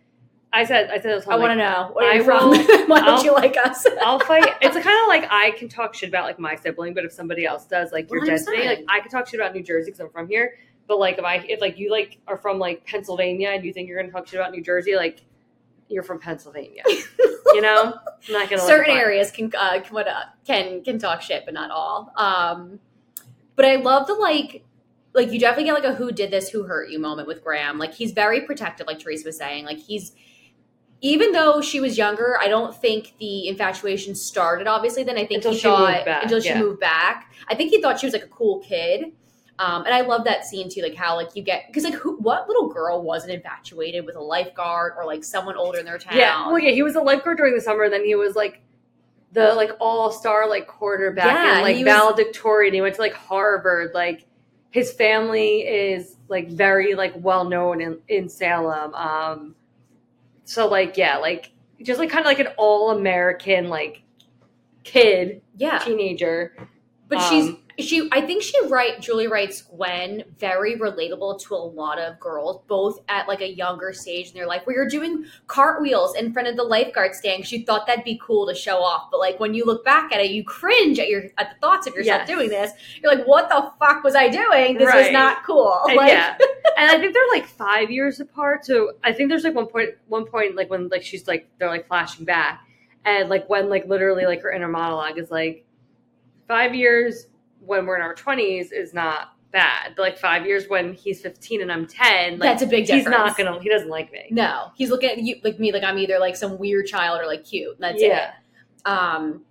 [0.56, 2.52] I said, I said, this I want to know where I you're from.
[2.52, 2.58] will-
[2.88, 3.88] Why don't you like us?
[4.04, 4.48] I'll fight.
[4.62, 7.46] It's kind of like I can talk shit about like my sibling, but if somebody
[7.46, 8.66] else does, like you're dead 100%.
[8.68, 10.58] Like I can talk shit about New Jersey because I'm from here.
[10.88, 13.88] But like if I if like you like are from like Pennsylvania and you think
[13.88, 15.22] you're gonna talk shit about New Jersey, like
[15.88, 16.84] you're from Pennsylvania.
[17.54, 17.94] you know,
[18.28, 21.54] I'm not gonna certain areas can uh, can, what, uh, can can talk shit, but
[21.54, 22.12] not all.
[22.18, 22.80] Um,
[23.56, 24.64] but I love the like,
[25.14, 27.78] like you definitely get like a who did this, who hurt you moment with Graham.
[27.78, 29.66] Like he's very protective, like Teresa was saying.
[29.66, 30.14] Like he's
[31.02, 34.68] even though she was younger, I don't think the infatuation started.
[34.68, 36.60] Obviously, then I think Until he she moved thought back, until she yeah.
[36.60, 37.34] moved back.
[37.50, 39.12] I think he thought she was like a cool kid.
[39.60, 42.18] Um, and I love that scene too, like how like you get because like who,
[42.18, 46.18] what little girl wasn't infatuated with a lifeguard or like someone older in their town?
[46.18, 47.88] Yeah, well, yeah, he was a lifeguard during the summer.
[47.90, 48.62] Then he was like
[49.32, 52.74] the like all star like quarterback Yeah, in like he was- valedictorian.
[52.74, 53.92] He went to like Harvard.
[53.94, 54.26] Like
[54.72, 58.94] his family is like very like well known in in Salem.
[58.96, 59.56] Um,
[60.46, 61.52] so like yeah, like
[61.84, 64.02] just like kind of like an all American like
[64.84, 65.78] kid yeah.
[65.80, 66.56] teenager.
[67.08, 71.58] But Um, she's she I think she write Julie writes Gwen very relatable to a
[71.58, 75.26] lot of girls, both at like a younger stage in their life where you're doing
[75.48, 79.10] cartwheels in front of the lifeguard stand she thought that'd be cool to show off.
[79.12, 81.88] But like when you look back at it, you cringe at your at the thoughts
[81.88, 82.28] of yourself Yes.
[82.28, 82.72] doing this.
[83.02, 84.78] You're like, what the fuck was I doing?
[84.78, 85.80] This was not cool.
[85.88, 86.38] And Like yeah,
[86.78, 88.66] and I think they're like five years apart.
[88.66, 91.70] So I think there's like one point, one point like when like she's like they're
[91.70, 92.62] like flashing back,
[93.06, 95.66] and like when like literally like her inner monologue is like
[96.48, 97.28] five years
[97.66, 101.62] when we're in our twenties is not bad, but like five years when he's fifteen
[101.62, 103.06] and I'm ten, like that's a big difference.
[103.06, 104.28] he's not gonna he doesn't like me.
[104.32, 104.72] No.
[104.76, 107.46] He's looking at you like me like I'm either like some weird child or like
[107.46, 107.80] cute.
[107.80, 108.88] That's yeah, it.
[108.88, 109.44] Um,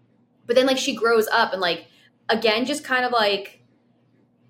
[0.47, 1.87] but then like she grows up and like
[2.29, 3.63] again, just kind of like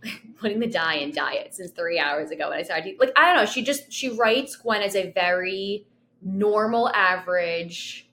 [0.38, 2.96] putting the dye in diet since three hours ago when I started.
[2.98, 5.86] Like I don't know, she just she writes Gwen as a very
[6.22, 8.08] normal, average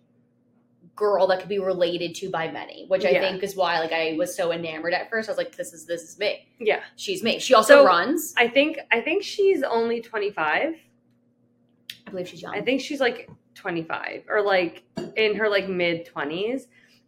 [1.00, 3.22] girl that could be related to by many, which I Yeah.
[3.22, 5.30] think is why like I was so enamored at first.
[5.30, 6.48] I was like, this is this is me.
[6.60, 6.82] yeah.
[6.98, 7.40] She's me.
[7.40, 8.34] She also So- runs.
[8.38, 10.76] I think I think she's only twenty five.
[12.06, 12.54] I believe she's young.
[12.56, 14.84] I think she's like 25 or like
[15.16, 16.64] in her like mid 20s.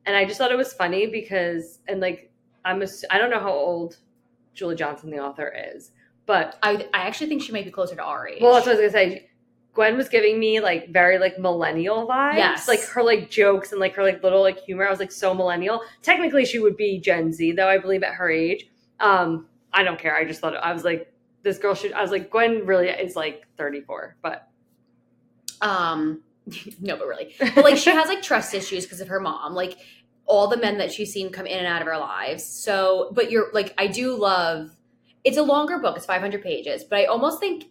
[0.06, 2.32] And I just thought it was funny because, and like,
[2.66, 3.98] I'm, ass- I don't know how old
[4.54, 5.92] Julie Johnson, the author, is,
[6.28, 8.42] but I, I actually think she might be closer to our age.
[8.42, 9.30] well, that's what I was gonna say.
[9.74, 12.36] Gwen was giving me like very like millennial vibes.
[12.36, 12.68] Yes.
[12.68, 14.86] Like her like jokes and like her like little like humor.
[14.86, 15.82] I was like so millennial.
[16.02, 18.70] Technically, she would be Gen Z though, I believe at her age.
[19.00, 20.16] Um, I don't care.
[20.16, 21.12] I just thought I was like,
[21.44, 24.48] this girl should, I was like, Gwen really is like 34, but
[25.62, 26.22] Um,
[26.82, 29.54] no, but really, but like she has like trust issues because of her mom.
[29.54, 29.78] Like
[30.26, 32.44] all the men that she's seen come in and out of her lives.
[32.44, 34.72] So, but you're like, I do love.
[35.24, 35.98] It's a longer book.
[35.98, 37.66] It's 500 pages, but I almost think,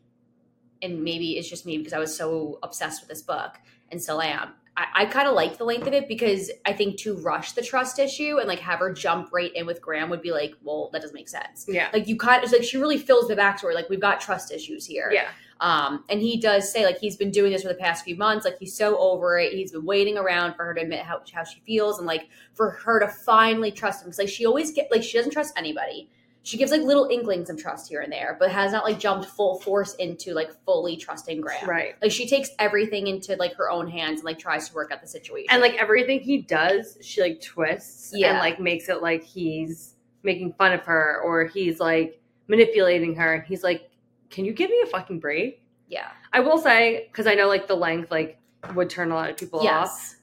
[0.83, 3.59] and maybe it's just me because I was so obsessed with this book
[3.91, 4.51] and still am.
[4.77, 7.63] I, I kind of like the length of it because I think to rush the
[7.63, 10.91] trust issue and like have her jump right in with Graham would be like, well,
[10.93, 11.67] that doesn't make sense.
[11.69, 11.89] Yeah.
[11.93, 13.75] Like you kind of it's like she really fills the backstory.
[13.75, 15.11] Like we've got trust issues here.
[15.13, 15.29] Yeah.
[15.61, 18.47] Um, and he does say like he's been doing this for the past few months.
[18.47, 19.53] Like he's so over it.
[19.53, 22.71] He's been waiting around for her to admit how how she feels and like for
[22.71, 24.09] her to finally trust him.
[24.09, 26.11] Because like she always get like she doesn't trust anybody.
[26.43, 29.27] She gives like little inklings of trust here and there, but has not like jumped
[29.27, 31.69] full force into like fully trusting Graham.
[31.69, 31.95] Right.
[32.01, 35.03] Like she takes everything into like her own hands and like tries to work out
[35.03, 35.49] the situation.
[35.51, 38.31] And like everything he does, she like twists yeah.
[38.31, 43.35] and like makes it like he's making fun of her or he's like manipulating her.
[43.35, 43.91] And he's like,
[44.31, 45.63] Can you give me a fucking break?
[45.91, 46.09] yeah.
[46.33, 48.39] I will say, because I know like the length like
[48.75, 50.15] would turn a lot of people off.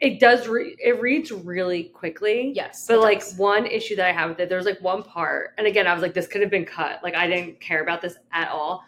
[0.00, 2.52] It does re- it reads really quickly.
[2.54, 2.86] Yes.
[2.88, 3.34] But like does.
[3.34, 6.02] one issue that I have with it, there's like one part, and again, I was
[6.02, 7.00] like, this could have been cut.
[7.02, 8.84] Like I didn't care about this at all.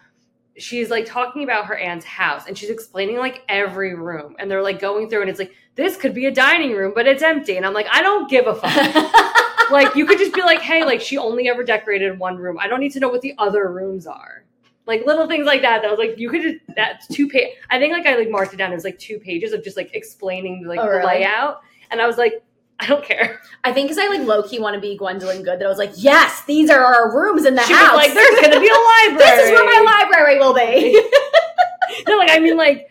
[0.56, 4.62] She's like talking about her aunt's house, and she's explaining like every room, and they're
[4.62, 7.56] like going through, and it's like this could be a dining room, but it's empty,
[7.56, 9.42] and I'm like, I don't give a fuck.
[9.70, 12.58] like you could just be like, hey, like she only ever decorated one room.
[12.58, 14.44] I don't need to know what the other rooms are.
[14.86, 15.82] Like little things like that.
[15.82, 17.50] That was like you could just that's two page.
[17.70, 19.94] I think like I like marked it down as like two pages of just like
[19.94, 21.06] explaining like Oh, the really?
[21.06, 22.42] layout, and I was like,
[22.80, 23.40] I don't care.
[23.62, 25.78] I think because I like low key want to be Gwendolyn Good that I was
[25.78, 27.92] like, yes, these are our rooms in the she house.
[27.92, 30.92] was like, "There's gonna be a library." this is where my library will be.
[32.08, 32.88] no, like I mean, like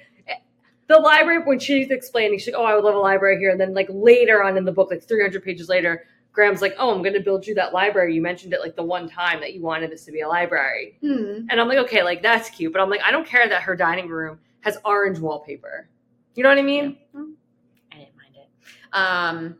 [0.88, 3.60] the library when she's explaining, she's like, "Oh, I would love a library here," and
[3.60, 7.02] then like later on in the book, like 300 pages later, Graham's like, "Oh, I'm
[7.02, 8.16] gonna build you that library.
[8.16, 10.98] You mentioned it like the one time that you wanted this to be a library,"
[11.02, 11.46] Hmm.
[11.50, 13.76] and I'm like, "Okay, like that's cute," but I'm like, I don't care that her
[13.76, 15.90] dining room has orange wallpaper.
[16.36, 16.98] You know what I mean?
[17.14, 18.48] I didn't mind it.
[18.94, 19.58] Um,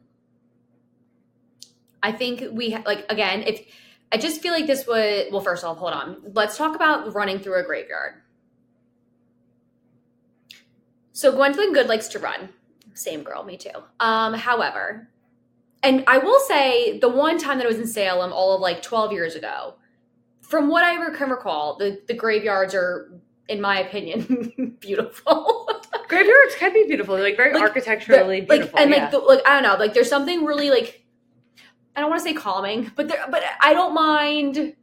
[2.04, 3.44] I think we ha- like again.
[3.44, 3.62] If
[4.14, 6.22] I just feel like this would well, first off, hold on.
[6.34, 8.16] Let's talk about running through a graveyard.
[11.14, 12.50] So Gwendolyn Good likes to run.
[12.94, 13.70] Same girl, me too.
[14.00, 15.10] Um, however,
[15.84, 18.82] and I will say the one time that I was in Salem, all of like
[18.82, 19.76] twelve years ago,
[20.42, 23.12] from what I can recall, the the graveyards are,
[23.48, 25.70] in my opinion, beautiful.
[26.08, 28.78] Graveyards can be beautiful, They're, like very Like, architecturally like beautiful.
[28.80, 29.04] and yeah.
[29.04, 31.06] like the, like I don't know, like there's something really like
[31.96, 34.76] I don't want to say calming, but there, but I don't mind.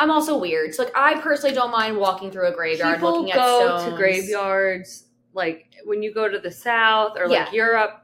[0.00, 3.30] I'm also weird, so like I personally don't mind walking through a graveyard, People looking
[3.30, 7.52] at go stones, to graveyards like when you go to the south or like Yeah.
[7.52, 8.03] Europe.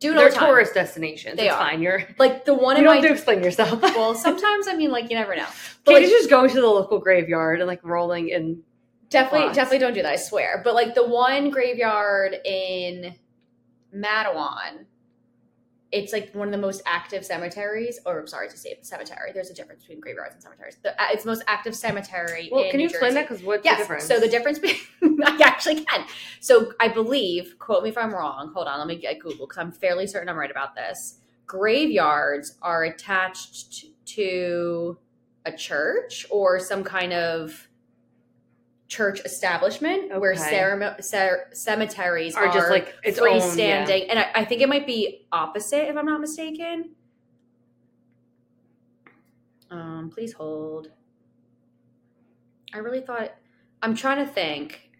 [0.00, 0.48] Do it They're the time.
[0.48, 1.36] tourist destinations.
[1.36, 1.58] They it's are.
[1.58, 1.82] fine.
[1.82, 3.80] You're Like the one you in don't my have to explain yourself.
[3.82, 5.46] well, sometimes I mean, like you never know.
[5.84, 8.62] But like, just going to the local graveyard and like rolling in.
[9.10, 10.12] definitely, definitely don't do that.
[10.12, 10.62] I swear.
[10.64, 13.14] But like the one graveyard in
[13.94, 14.86] Matawan,
[15.92, 17.98] it's like one of the most active cemeteries.
[18.06, 19.32] Or I'm sorry to say cemetery.
[19.34, 20.76] There's a difference between graveyards and cemeteries.
[20.82, 22.48] The, uh, it's the most active cemetery.
[22.52, 23.28] Well, can you New explain that?
[23.28, 23.78] Because what's Yes.
[23.78, 24.04] the difference?
[24.04, 26.04] So the difference between I actually can.
[26.40, 28.52] So I believe, quote me if I'm wrong.
[28.54, 31.18] Hold on, let me get Google because I'm fairly certain I'm right about this.
[31.46, 34.98] Graveyards are attached to
[35.46, 37.68] a church or some kind of
[38.90, 43.28] church establishment where cerem- cer- cemeteries are are, just like its own.
[43.28, 44.06] freestanding.
[44.06, 44.10] Yeah.
[44.10, 46.90] And I, I think it might be opposite if I'm not mistaken.
[49.70, 50.90] Um, please hold.
[52.74, 53.32] I really thought
[53.80, 54.90] I'm trying to think.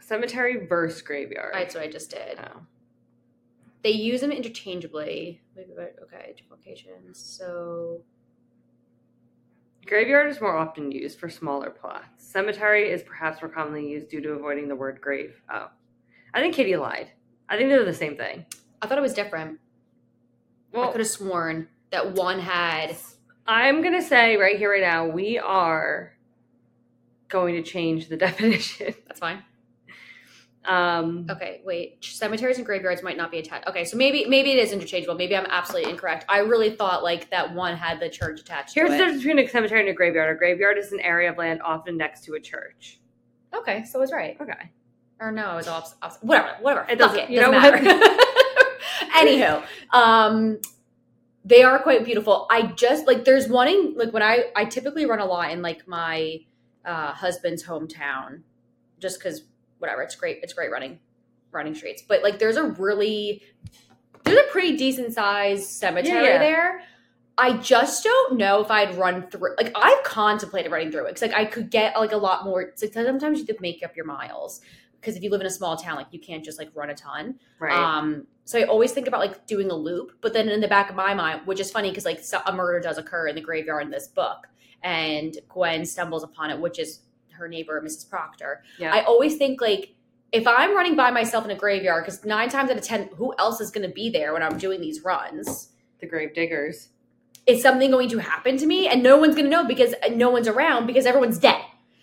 [0.00, 1.54] Cemetery versus graveyard.
[1.54, 2.38] That's what I just did.
[2.38, 2.60] Oh.
[3.82, 5.40] They use them interchangeably.
[5.56, 7.18] Maybe Okay, two locations.
[7.18, 8.02] So
[9.86, 12.06] Graveyard is more often used for smaller plots.
[12.18, 15.40] Cemetery is perhaps more commonly used due to avoiding the word grave.
[15.52, 15.68] Oh.
[16.32, 17.10] I think Katie lied.
[17.48, 18.46] I think they're the same thing.
[18.80, 19.60] I thought it was different.
[20.72, 22.96] Well, I could have sworn that one had.
[23.46, 26.14] I'm going to say right here, right now, we are
[27.28, 28.94] going to change the definition.
[29.06, 29.44] That's fine.
[30.66, 32.02] Um, Okay, wait.
[32.04, 33.66] Cemeteries and graveyards might not be attached.
[33.68, 35.14] Okay, so maybe maybe it is interchangeable.
[35.14, 36.24] Maybe I'm absolutely incorrect.
[36.28, 39.48] I really thought like that one had the church attached Here's the difference between a
[39.48, 40.34] cemetery and a graveyard.
[40.34, 42.98] A graveyard is an area of land often next to a church.
[43.54, 44.36] Okay, so I was right.
[44.40, 44.70] Okay.
[45.20, 45.94] Or no, I was off.
[46.02, 46.86] off whatever, whatever.
[46.90, 47.30] It doesn't- it.
[47.30, 48.16] you doesn't know matter.
[49.16, 50.58] Anywho, um,
[51.44, 52.46] they are quite beautiful.
[52.50, 55.62] I just like there's one in like when I I typically run a lot in
[55.62, 56.38] like my
[56.84, 58.42] uh, husband's hometown,
[58.98, 59.42] just because
[59.84, 60.02] whatever.
[60.02, 60.40] It's great.
[60.42, 60.98] It's great running
[61.52, 62.02] running streets.
[62.06, 63.42] But like there's a really
[64.24, 66.82] there's a pretty decent sized cemetery Yeah, there.
[67.36, 69.56] I just don't know if I'd run through.
[69.56, 72.72] Like I've contemplated running through it because like I could get like a lot more.
[72.80, 74.60] Like sometimes you have to make up your miles
[75.00, 76.94] because if you live in a small town, like you can't just like run a
[76.94, 77.38] ton.
[77.58, 77.72] Right.
[77.72, 80.90] Um, so I always think about like doing a loop, but then in the back
[80.90, 83.82] of my mind, which is funny because like a murder does occur in the graveyard
[83.82, 84.46] in this book,
[84.82, 87.00] and Gwen stumbles upon it, which is
[87.34, 88.08] her neighbor, Mrs.
[88.08, 88.62] Proctor.
[88.78, 88.92] yeah.
[88.94, 89.94] I always think like
[90.32, 93.32] if I'm running by myself in a graveyard, because nine times out of ten, who
[93.38, 95.68] else is going to be there when I'm doing these runs?
[96.00, 96.88] The grave diggers.
[97.46, 98.88] Is something going to happen to me?
[98.88, 101.62] And no one's going to know because uh, no one's around because everyone's dead.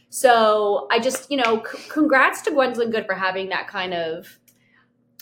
[0.10, 4.38] So I just, you know, c- congrats to Gwendolyn Good for having that kind of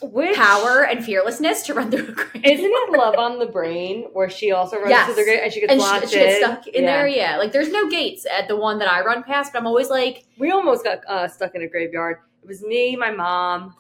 [0.02, 2.46] Which power and fearlessness to run through a graveyard.
[2.46, 5.10] Isn't it Love on the Brain where she also runs Yes.
[5.10, 6.98] to the grave and she gets and locked she, she gets stuck in Yeah.
[6.98, 7.08] there.
[7.08, 9.90] Yeah, like there's no gates at the one that I run past, but I'm always
[9.90, 12.18] like, We almost got uh, stuck in a graveyard.
[12.42, 13.76] It was me, my mom.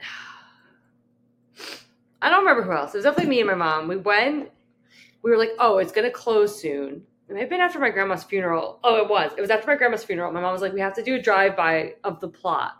[2.22, 2.94] I don't remember who else.
[2.94, 3.88] It was definitely me and my mom.
[3.88, 4.50] We went.
[5.22, 8.24] We were like, "Oh, it's gonna close soon." It may have been after my grandma's
[8.24, 8.80] funeral.
[8.82, 9.32] Oh, it was.
[9.36, 10.32] It was after my grandma's funeral.
[10.32, 12.76] My mom was like, "We have to do a drive by of the plot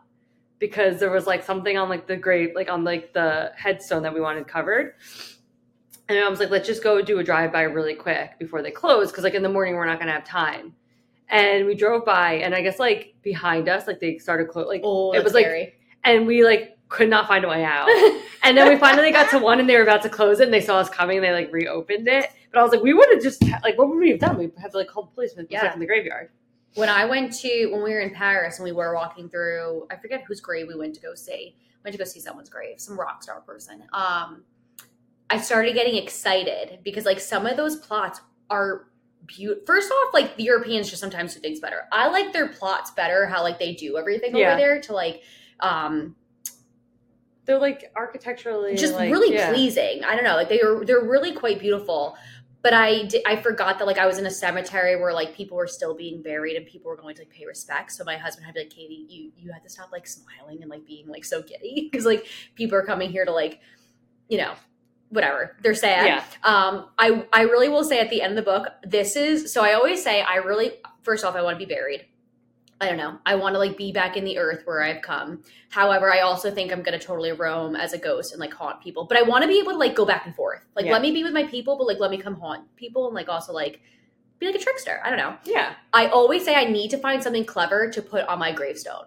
[0.58, 4.12] because there was like something on like the grave, like on like the headstone that
[4.14, 4.94] we wanted covered."
[6.08, 8.70] And I was like, let's just go do a drive by really quick before they
[8.70, 10.74] close because like in the morning we're not gonna have time.
[11.28, 14.80] And we drove by, and I guess like behind us, like they started close, like,
[14.84, 17.88] oh, It was like- and we like could not find a way out.
[18.44, 20.54] And then we finally got to one, and they were about to close it, and
[20.54, 22.30] they saw us coming, and they like reopened it.
[22.50, 24.38] But I was like, we would have just like, what would we have done?
[24.38, 25.70] We had to like call the police and Yeah.
[25.74, 26.30] in the graveyard.
[26.74, 29.96] When I went to when we were in Paris and we were walking through, I
[29.96, 31.56] forget whose grave we went to go see.
[31.84, 33.82] Went to go see someone's grave, some rock star person.
[33.92, 34.42] Um,
[35.30, 38.86] I started getting excited because like some of those plots are
[39.26, 39.64] beautiful.
[39.66, 41.82] First off, like the Europeans just sometimes do things better.
[41.92, 44.48] I like their plots better, how like they do everything Yeah.
[44.52, 45.22] over there to like
[45.60, 46.16] um
[47.44, 49.52] They're like architecturally just like, really yeah.
[49.52, 50.04] pleasing.
[50.04, 52.16] I don't know, like they are they're really quite beautiful.
[52.60, 55.56] But I di- I forgot that like I was in a cemetery where like people
[55.56, 57.92] were still being buried and people were going to like pay respect.
[57.92, 60.62] So my husband had to be like, Katie, you you had to stop like smiling
[60.62, 63.60] and like being like so giddy because like people are coming here to like,
[64.28, 64.54] you know,
[65.10, 66.06] whatever they're sad.
[66.06, 66.24] Yeah.
[66.42, 69.62] Um, I I really will say at the end of the book, this is so
[69.62, 72.06] I always say I really first off I want to be buried.
[72.80, 73.18] I don't know.
[73.26, 75.42] I want to like be back in the earth where I've come.
[75.70, 79.04] However, I also think I'm gonna totally roam as a ghost and like haunt people.
[79.04, 80.60] But I want to be able to like go back and forth.
[80.76, 80.92] Like Yeah.
[80.92, 83.28] let me be with my people, but like let me come haunt people and like
[83.28, 83.80] also like
[84.38, 85.00] be like a trickster.
[85.04, 85.36] I don't know.
[85.44, 85.74] Yeah.
[85.92, 89.06] I always say I need to find something clever to put on my gravestone.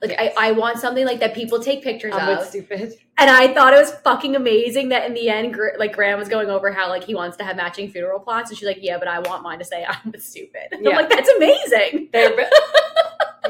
[0.00, 0.32] Like Yes.
[0.38, 2.46] I, I want something like that people take pictures I'm of.
[2.46, 2.94] stupid.
[3.18, 6.28] And I thought it was fucking amazing that in the end, Gr- like Graham was
[6.28, 8.96] going over how like he wants to have matching funeral plots, and she's like, "Yeah,
[8.96, 10.90] but I want mine to say I'm with stupid." Yeah.
[10.90, 12.08] I'm like, "That's amazing."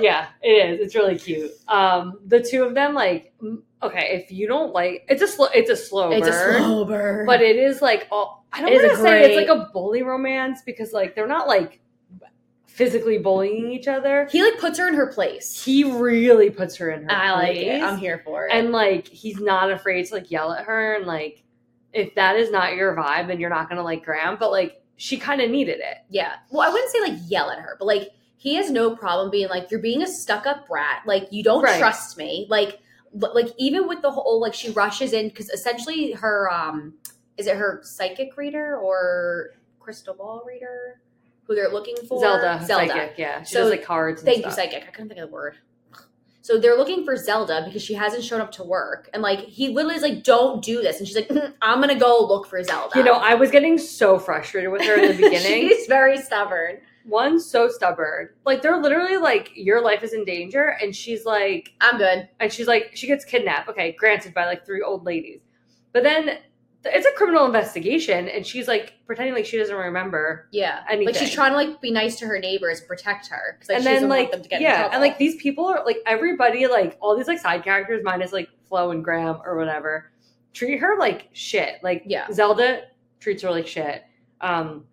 [0.01, 0.81] Yeah, it is.
[0.81, 1.51] It's really cute.
[1.69, 3.33] Um, the two of them, like,
[3.83, 6.19] okay, if you don't like, it's a slow, it's a slow burn.
[6.19, 9.49] It's a slow burn, but it is like, all I don't want to say it's
[9.49, 11.81] like a bully romance because like they're not like
[12.67, 14.27] physically bullying each other.
[14.31, 15.63] he like puts her in her place.
[15.65, 17.13] He really puts her in her.
[17.13, 17.65] I like it.
[17.67, 17.83] place.
[17.83, 18.53] I'm here for it.
[18.55, 21.43] and like he's not afraid to like yell at her and like
[21.93, 24.37] if that is not your vibe, then you're not gonna like Graham.
[24.39, 25.99] But like she kind of needed it.
[26.09, 28.11] yeah, well, I wouldn't say like yell at her, but like
[28.43, 31.03] he has no problem being like, "You're being a stuck up brat.
[31.07, 31.79] Like you don't Right.
[31.79, 32.81] trust me." Like,
[33.13, 36.95] like even with the whole like she rushes in because essentially her um
[37.37, 41.01] is it her psychic reader or crystal ball reader
[41.45, 42.87] who they're looking for Zelda, Zelda.
[42.89, 43.43] psychic, yeah.
[43.43, 44.23] She So, does like cards.
[44.23, 44.85] And Thank you, psychic.
[44.87, 45.57] I couldn't think of the word.
[46.43, 49.69] So they're looking for Zelda because she hasn't shown up to work, and like he
[49.69, 52.63] literally is like, "Don't do this," and she's like, "Mm, "I'm gonna go look for
[52.65, 55.69] Zelda." You know, I was getting so frustrated with her in the beginning.
[55.69, 56.79] she's very stubborn.
[57.05, 58.31] One, so stubborn.
[58.45, 62.29] Like they're literally like, your life is in danger, and she's like, I'm good.
[62.39, 63.69] and she's like, she gets kidnapped.
[63.69, 65.41] Okay, granted by like three old ladies,
[65.93, 66.39] but then
[66.85, 70.49] it's a criminal investigation, and she's like pretending like she doesn't remember.
[70.53, 73.83] Yeah, like she's trying to like be nice to her neighbors protect her like, and
[73.83, 75.99] she then doesn't like want them to get yeah, and like these people are like
[76.07, 80.11] everybody like all these like side characters minus like Flo and Graham or whatever
[80.53, 81.83] treat her like shit.
[81.83, 82.27] Like Yeah.
[82.33, 82.83] Zelda
[83.19, 84.03] treats her like shit.
[84.41, 84.85] Um,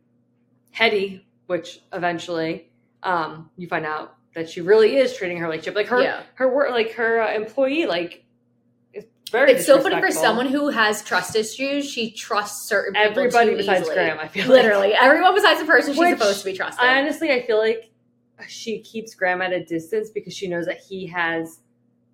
[0.72, 2.70] Hetty, which eventually
[3.04, 5.66] um you find out that she really is treating her like.
[5.74, 6.22] Like her Yeah.
[6.36, 8.24] her work like her uh, employee like
[8.94, 11.90] is very it's so funny for someone who has trust issues.
[11.90, 13.96] She trusts certain people everybody besides easily.
[13.96, 14.20] Graham.
[14.20, 14.52] I feel like.
[14.64, 16.84] Literally, everyone besides the person she's supposed to be trusted.
[16.86, 17.92] I honestly, I feel like
[18.48, 21.60] she keeps Graham at a distance because she knows that he has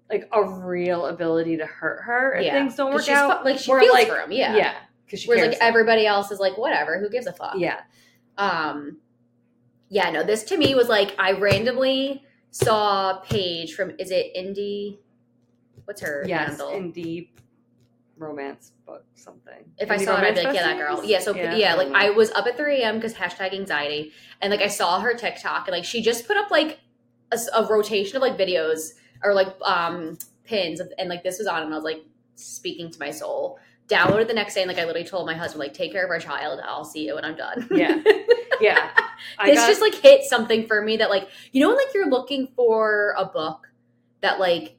[0.09, 2.53] like a real ability to hurt her if Yeah.
[2.53, 3.43] things don't work out.
[3.43, 4.31] like she feels like, for him.
[4.31, 4.73] Yeah, yeah,
[5.05, 6.99] because she Whereas like everybody else is like, whatever.
[6.99, 7.55] Who gives a fuck?
[7.57, 7.81] yeah,
[8.37, 8.97] Um,
[9.93, 14.97] yeah, no, this to me was like I randomly saw Paige from is it Indie?
[15.85, 16.71] What's her yes, handle?
[16.71, 17.29] indie
[18.17, 19.65] romance book something.
[19.77, 21.03] if I saw it, I'd be like, yeah, that girl.
[21.03, 21.89] Yeah, so yeah, I like.
[21.93, 22.95] I was up at 3 a.m.
[22.95, 26.49] because hashtag anxiety, and like I saw her TikTok, and like she just put up
[26.49, 26.79] like
[27.31, 31.71] a rotation of like videos or like um pins, and like this was on, and
[31.71, 32.03] I was like
[32.33, 33.59] speaking to my soul.
[33.93, 36.09] Downloaded the next day, and like I literally told my husband, like, take care of
[36.09, 36.59] our child.
[36.63, 37.67] I'll see you when I'm done.
[37.71, 38.01] Yeah.
[38.61, 38.91] Yeah.
[39.43, 42.47] This got- just like hit something for me that like you know like you're looking
[42.55, 43.67] for a book
[44.21, 44.77] that like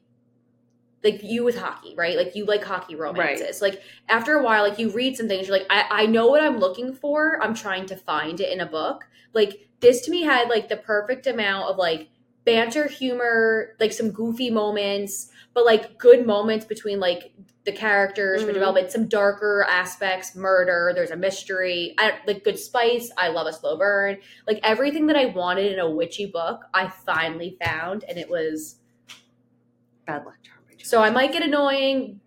[1.03, 4.79] like you with hockey right like you like hockey romances like after a while like
[4.79, 7.85] you read some things you're like I, I know what i'm looking for i'm trying
[7.87, 11.69] to find it in a book like this to me had like the perfect amount
[11.69, 12.09] of like
[12.45, 17.33] banter humor like some goofy moments but like good moments between like
[17.65, 18.53] the characters for Mhm.
[18.53, 23.53] development some darker aspects murder there's a mystery I, like good spice i love a
[23.53, 28.17] slow burn like everything that I wanted in a witchy book, I finally found, and
[28.19, 28.77] it was
[30.05, 30.59] bad luck charm.
[30.83, 32.19] So I might get annoying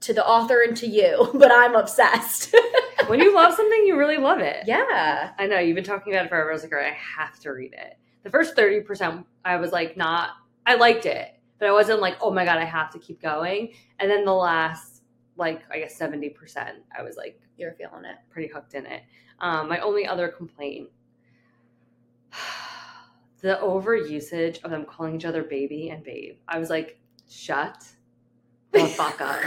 [0.00, 2.54] to the author and to you, but I'm obsessed.
[3.06, 4.64] when you love something, you really love it.
[4.66, 6.50] yeah, I know you've been talking about it forever.
[6.50, 7.96] I was like, all right, I have to read it.
[8.24, 10.30] The first thirty percent, I was like, not.
[10.66, 11.28] I liked it,
[11.60, 13.74] but I wasn't like, oh my god, I have to keep going.
[14.00, 15.02] And then the last,
[15.36, 18.16] like, I guess seventy percent, I was like you're feeling it.
[18.30, 19.02] pretty hooked in it.
[19.38, 20.88] Um, my only other complaint,
[23.42, 26.36] the overusage of them calling each other baby and babe.
[26.48, 27.86] I was like, shut
[28.72, 29.40] the fuck up,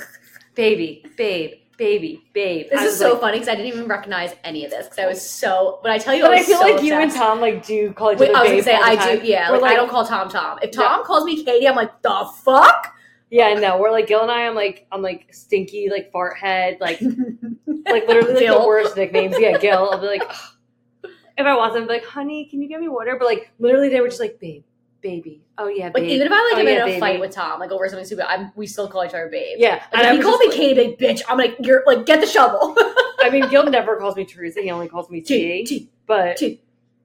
[0.54, 2.66] baby, babe, baby, babe.
[2.70, 4.98] This I is so like- funny because I didn't even recognize any of this because
[4.98, 5.80] I was so.
[5.82, 7.12] But I tell you, But I, I feel so like you and.
[7.12, 9.18] Tom like do call each Wait, other I was gonna say I time.
[9.20, 9.24] do.
[9.26, 10.58] Yeah, We're like, I don't call Tom Tom.
[10.62, 10.82] If No.
[10.82, 12.94] Tom calls me Katie, I'm like the fuck.
[13.30, 14.46] Yeah, no, we're like Gil and I.
[14.46, 17.00] I'm like I'm like stinky, like fart head, like
[17.86, 19.36] like literally like the worst nicknames.
[19.38, 19.88] Yeah, Gil.
[19.92, 22.80] I'll be like, "Ugh." if I want them, I'll be like, honey, can you get
[22.80, 23.16] me water?
[23.18, 24.62] But like literally, they were just like, babe,
[25.00, 25.42] baby.
[25.58, 27.00] Oh yeah, Like even if I like oh, am yeah, in a baby.
[27.00, 29.56] fight with Tom, like over something stupid, I'm we still call each other babe.
[29.60, 32.06] yeah, Like, and if he called me like- Katie, big bitch, I'm like, you're like,
[32.06, 32.74] get the shovel.
[33.22, 34.60] I mean, Gil never calls me Teresa.
[34.60, 35.64] He only calls me T.
[35.64, 35.90] T.
[36.06, 36.60] But T.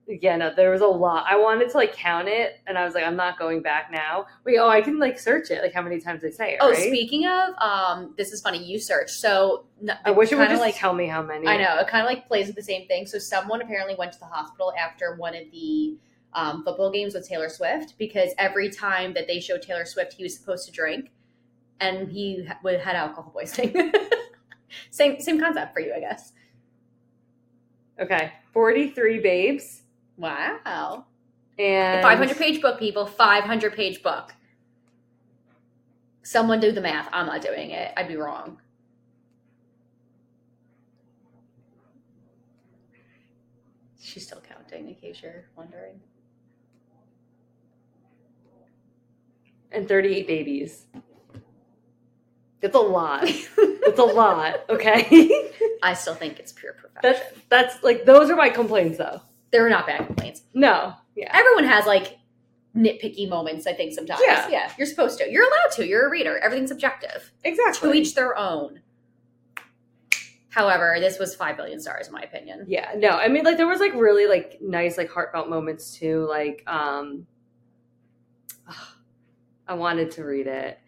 [0.06, 1.24] yeah, no, there was a lot.
[1.28, 4.26] I wanted to like count it, and I was like, I'm not going back now.
[4.44, 6.58] Wait, oh, I can like search it, like how many times they say it.
[6.60, 6.78] Oh, right?
[6.78, 8.62] speaking of, um, this is funny.
[8.62, 9.64] You search, so
[10.04, 11.46] I wish it would just like tell me how many.
[11.48, 13.06] I know it kind of like plays with the same thing.
[13.06, 15.96] So someone apparently went to the hospital after one of the
[16.34, 20.22] um, football games with Taylor Swift because every time that they showed Taylor Swift, he
[20.22, 21.10] was supposed to drink,
[21.80, 23.92] and he would- had alcohol poisoning.
[24.90, 26.32] same same concept for you, I guess.
[28.00, 29.82] Okay, forty-three babes
[30.16, 31.04] Wow,
[31.58, 33.06] and five hundred page book, people.
[33.06, 34.34] Five hundred page book.
[36.22, 37.08] Someone do the math.
[37.12, 37.92] I'm not doing it.
[37.96, 38.58] I'd be wrong.
[44.00, 46.00] She's still counting, in case you're wondering.
[49.74, 50.86] And thirty-eight babies.
[52.60, 53.22] That's a lot.
[53.84, 54.60] That's a lot.
[54.70, 55.50] Okay,
[55.82, 57.00] I still think it's pure perfection.
[57.02, 59.20] that's that's like those are my complaints though.
[59.50, 60.42] They're not bad complaints.
[60.54, 62.18] No, yeah, Everyone has like
[62.76, 64.20] nitpicky moments, I think, sometimes.
[64.24, 64.48] Yeah.
[64.48, 65.30] Yeah, you're supposed to.
[65.30, 65.86] You're allowed to.
[65.86, 66.38] You're a reader.
[66.38, 67.32] Everything's subjective.
[67.44, 67.90] exactly.
[67.90, 68.80] To each their own.
[70.48, 72.66] However, this was 5 billion stars, in my opinion.
[72.68, 76.26] Yeah, no, I mean like there was like really like nice like heartfelt moments too.
[76.28, 77.26] Like um
[79.72, 80.78] I wanted to read it.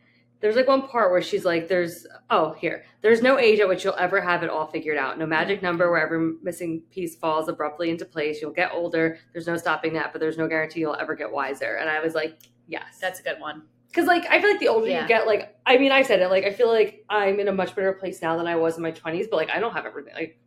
[0.40, 3.82] There's like one part where she's like, there's oh here, there's no age at which
[3.82, 5.18] you'll ever have it all figured out.
[5.18, 8.42] No magic number where every missing piece falls abruptly into place.
[8.42, 9.18] You'll get older.
[9.32, 11.76] There's no stopping that, but there's no guarantee you'll ever get wiser.
[11.76, 12.98] And I was like, yes.
[13.00, 13.62] That's a good one.
[13.88, 15.00] Because like I feel like the older Yeah.
[15.02, 17.52] you get, like I mean I said it, like I feel like I'm in a
[17.52, 19.86] much better place now than I was in my twenties, but like I don't have
[19.86, 20.12] everything.
[20.14, 20.38] Like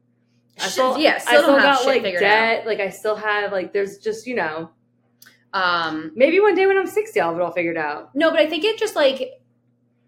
[0.59, 2.67] I still, yeah, I still still don't have got like debt.
[2.67, 4.73] Like I still have like there's just you know out.
[5.57, 8.13] Um, maybe one day when I'm sixty I'll have it all figured out.
[8.15, 9.41] no, but I think it just like,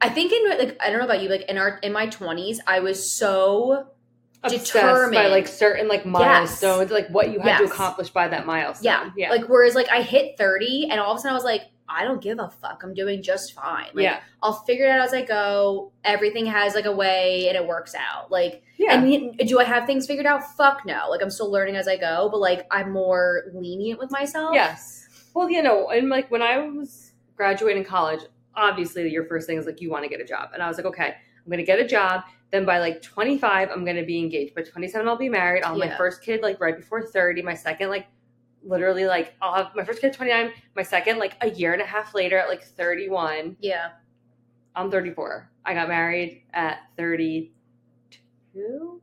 [0.01, 2.57] I think in like, I don't know about you, like in our, in my 20s,
[2.67, 3.87] I was so
[4.41, 8.85] Obsessed by like certain like milestones, like what you had to accomplish by that milestone.
[8.85, 9.09] Yeah.
[9.17, 11.63] yeah, Like whereas like I hit 30 and all of a sudden I was like,
[11.89, 12.81] I don't give a fuck.
[12.83, 13.87] I'm doing just fine.
[13.93, 15.91] Like yeah, I'll figure it out as I go.
[16.03, 18.31] Everything has like a way and it works out.
[18.31, 18.93] Like yeah.
[18.93, 20.55] and do I have things figured out?
[20.55, 21.07] Fuck no.
[21.09, 24.51] Like I'm still learning as I go, but like I'm more lenient with myself.
[24.53, 24.98] Yes.
[25.33, 28.21] Well, you know, and like when I was graduating college,
[28.55, 30.49] obviously your first thing is like you want to get a job.
[30.53, 32.23] And I was like, okay, I'm going to get a job.
[32.51, 34.55] Then by like 25, I'm going to be engaged.
[34.55, 35.63] By 27, I'll be married.
[35.63, 37.41] I'll have my first kid like right before 30.
[37.43, 38.07] My second, like
[38.63, 40.51] literally, like I'll have my first kid at 29.
[40.75, 43.55] My second, like a year and a half later at like 31.
[43.59, 43.89] Yeah.
[44.75, 45.49] I'm 34.
[45.65, 49.01] I got married at 32?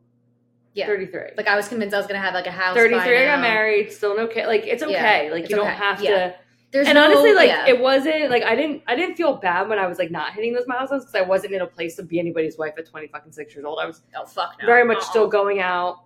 [0.76, 0.86] Yeah.
[0.86, 1.30] 33.
[1.36, 2.76] Like I was convinced I was gonna have like a house.
[2.76, 3.90] 33, by I got married.
[3.90, 4.46] Still no kid.
[4.46, 5.26] Like it's okay.
[5.26, 5.74] Yeah, like it's you don't okay.
[5.74, 6.10] have Yeah.
[6.28, 6.34] to
[6.70, 7.66] There's and no- honestly like yeah.
[7.66, 10.52] it wasn't like i didn't i didn't feel bad when i was like not hitting
[10.52, 13.32] those milestones because i wasn't in a place to be anybody's wife at 20 fucking
[13.32, 14.66] six years old i was oh fuck no.
[14.66, 15.04] very much Uh-uh.
[15.04, 16.00] still going out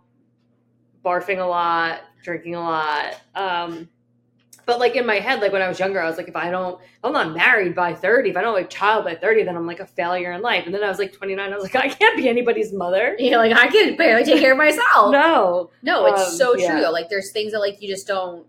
[1.05, 3.89] barfing a lot drinking a lot um
[4.71, 6.49] But like in my head, like when I was younger, I was like, if I
[6.49, 9.43] don't, if I'm not married by 30, if I don't have a child by 30,
[9.43, 10.64] then I'm like a failure in life.
[10.64, 13.16] And then I was like 29, I was like, I can't be anybody's mother.
[13.18, 15.11] You're like, I can barely take care of myself.
[15.12, 15.71] No.
[15.83, 16.71] No, it's Um, so yeah.
[16.71, 16.81] true.
[16.83, 16.93] though.
[16.93, 18.47] Like there's things that like you just don't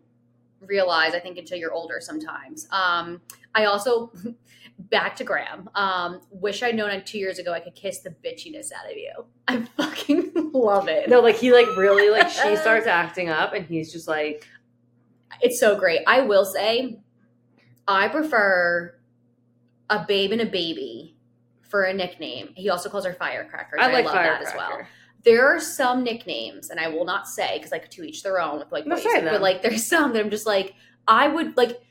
[0.60, 2.68] realize, I think, until you're older sometimes.
[2.72, 3.22] Um,
[3.56, 4.12] I also
[4.80, 5.70] back to Graham.
[5.74, 8.96] Um, wish I'd known like two years ago I could kiss the bitchiness out of
[8.96, 9.26] you.
[9.48, 11.10] I fucking love it.
[11.10, 14.46] No, like he like really like she starts acting up and he's just like
[15.42, 16.02] It's so great.
[16.08, 17.00] I will say,
[17.88, 18.96] I prefer
[19.90, 21.16] a babe and a baby
[21.62, 22.50] for a nickname.
[22.56, 23.80] He also calls her Firecracker.
[23.80, 24.44] I like love firecracker.
[24.44, 24.82] that as well.
[25.24, 28.60] There are some nicknames, and I will not say because like to each their own
[28.60, 30.74] with like No, say but like there's some that I'm just like
[31.08, 31.82] I would like.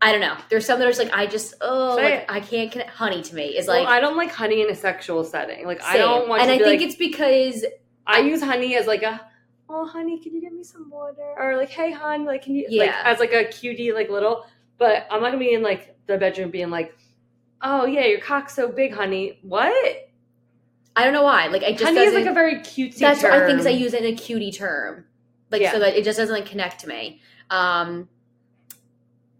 [0.00, 0.36] I don't know.
[0.48, 2.30] There's some that are just like I just oh like.
[2.30, 2.90] I can't connect.
[2.90, 5.66] Honey to me is Well, like I don't like honey in a sexual setting.
[5.66, 7.64] Like I don't want and I think like it's because
[8.06, 9.27] I use honey as like a
[9.68, 11.34] oh honey, can you give me some water?
[11.38, 13.02] Or like hey hon, like can you like Yeah.
[13.04, 14.46] as like a cutie like little
[14.78, 16.96] but I'm not gonna be in like the bedroom being like,
[17.60, 19.40] Oh yeah, your cock's so big, honey.
[19.42, 20.08] What?
[20.94, 21.48] I don't know why.
[21.48, 23.58] Like I just honey is like a very cutesy That's what I think.
[23.58, 25.04] 'cause I use it in a cutie term,
[25.50, 25.72] like Yeah.
[25.72, 27.20] so that it just doesn't like connect to me.
[27.50, 28.08] Um,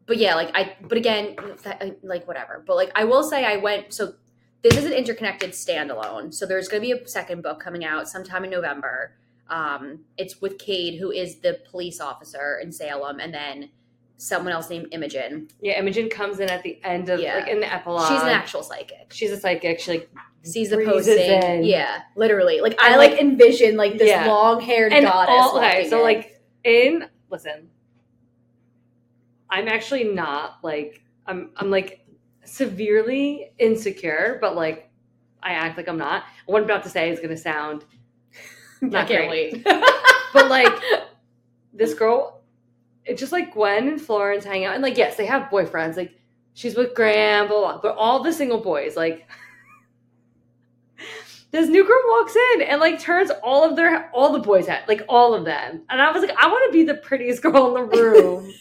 [0.07, 0.75] but yeah, like I.
[0.81, 2.65] But again, that, like whatever.
[2.67, 3.93] But like I will say, I went.
[3.93, 4.15] So
[4.63, 6.33] this is an interconnected standalone.
[6.35, 9.13] So there's going to be a second book coming out sometime in November.
[9.51, 13.71] Um, it's with Cade, who is the police officer in Salem, and then
[14.19, 15.49] someone else named Imogen.
[15.61, 17.37] Yeah, Imogen comes in at the end of Yeah.
[17.37, 18.09] like in the epilogue.
[18.13, 19.13] She's an actual psychic.
[19.13, 19.79] She's a psychic.
[19.81, 20.11] She like
[20.43, 21.19] Sees the posting.
[21.43, 21.65] in.
[21.65, 22.61] Yeah, literally.
[22.61, 24.27] Like And, I like, like- envision like this Yeah.
[24.27, 25.35] long haired goddess.
[25.37, 26.03] all okay so in.
[26.03, 27.69] like in listen
[29.51, 32.05] i'm actually not like i'm i'm like
[32.45, 34.91] severely insecure but like
[35.43, 37.85] i act like i'm not what i'm about to say is going to sound
[38.95, 39.53] I can't great.
[39.53, 39.65] wait.
[40.33, 40.73] but like
[41.73, 42.43] this girl
[43.05, 46.15] it's just like gwen and florence hang out and like yes they have boyfriends like
[46.55, 49.27] she's with graham blah, blah, but all the single boys like
[51.51, 54.83] this new girl walks in and like turns all of their all the boys head
[54.89, 57.69] like all of them and i was like i want to be the prettiest girl
[57.69, 58.53] in the room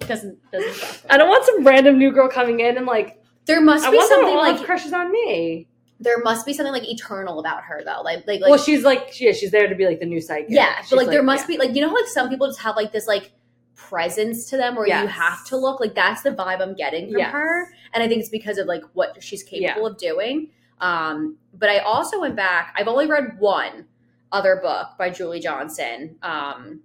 [0.00, 3.84] doesn't doesn't i don't want some random new girl coming in and like There must
[3.84, 5.68] i be want something like crushes on me
[6.02, 8.02] there must be something like eternal about her though.
[8.02, 10.50] Like like like well she's like yeah she's there to be like the new psychic
[10.50, 11.56] yeah, She's but like, there must yeah.
[11.56, 13.32] be like you know like some people just have like this like
[13.74, 17.18] presence to them where you have to look like that's the vibe I'm getting from
[17.18, 17.32] Yes.
[17.32, 20.50] her, and I think it's because of like what she's capable of doing.
[20.80, 22.74] Um, but I also went back.
[22.76, 23.86] I've only read one
[24.32, 26.16] other book by Julie Johnson.
[26.22, 26.80] Um,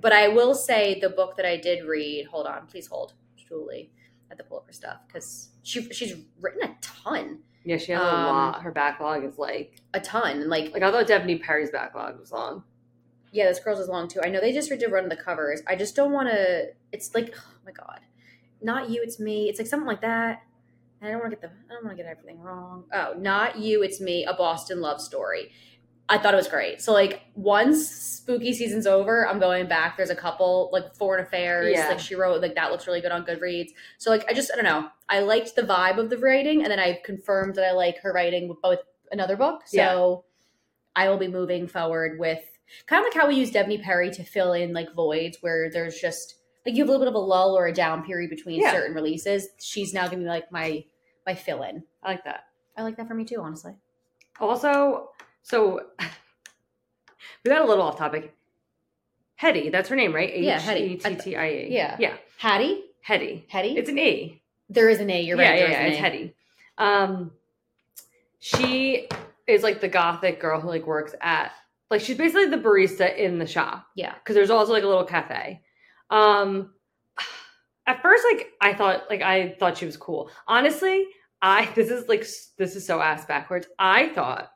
[0.00, 2.26] but I will say the book that I did read.
[2.26, 3.90] Hold on, please hold, Julie.
[4.28, 8.00] Have to pull up her stuff because she she's written a ton, yeah she has
[8.00, 11.70] a um, lot her backlog is like a ton, like like i thought Devney perry's
[11.70, 12.62] backlog was long
[13.32, 14.20] Yeah, this girl's is long too.
[14.22, 15.60] I know they just redid run the covers.
[15.66, 16.66] I just don't want to.
[16.92, 17.98] It's like, oh my god,
[18.62, 19.48] not you, it's me.
[19.48, 20.42] It's like something like that.
[21.00, 21.48] And I don't want to get the.
[21.68, 22.84] I don't want to get everything wrong.
[22.92, 24.24] Oh, not you, it's me.
[24.24, 25.50] A Boston love story.
[26.08, 26.82] I thought it was great.
[26.82, 29.96] So like once spooky season's over, I'm going back.
[29.96, 31.72] There's a couple like foreign affairs.
[31.74, 31.88] Yeah.
[31.88, 33.70] Like she wrote like that looks really good on Goodreads.
[33.98, 34.88] So like I just I don't know.
[35.08, 38.12] I liked the vibe of the writing, and then I confirmed that I like her
[38.12, 38.80] writing with both
[39.10, 39.62] another book.
[39.66, 40.24] So
[40.96, 42.42] I will be moving forward with
[42.86, 45.98] kind of like how we use Devney Perry to fill in like voids where there's
[45.98, 46.34] just
[46.66, 48.72] like you have a little bit of a lull or a down period between Yeah.
[48.72, 49.48] certain releases.
[49.60, 50.84] She's now gonna be like my
[51.26, 51.82] my fill in.
[52.02, 52.44] i like that
[52.76, 53.72] I like that for me too, honestly.
[54.40, 55.10] Also,
[55.44, 55.80] so
[57.44, 58.34] we got a little off topic.
[59.36, 60.30] Hetty, that's her name, right?
[60.32, 60.80] H Yeah, Hetty.
[60.84, 61.48] E T T I.
[61.68, 61.96] Yeah.
[62.00, 63.46] yeah, Hattie, Hetty.
[63.48, 63.76] Hetty.
[63.76, 64.40] It's an A.
[64.68, 65.20] there is an A.
[65.22, 65.58] You're yeah, right.
[65.58, 65.80] yeah, there is yeah.
[65.80, 66.00] an It's A.
[66.02, 66.34] Hetty.
[66.78, 67.30] Um,
[68.38, 69.08] she
[69.46, 71.52] is like the gothic girl who like works at
[71.90, 73.86] like she's basically the barista in the shop.
[73.94, 74.14] Yeah.
[74.14, 75.62] because there's also like a little cafe.
[76.10, 76.72] Um,
[77.86, 80.30] at first, like I thought, like I thought she was cool.
[80.46, 81.06] Honestly,
[81.42, 83.66] I this is like s- this is so ass backwards.
[83.78, 84.50] I thought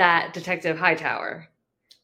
[0.00, 1.46] that Detective Hightower.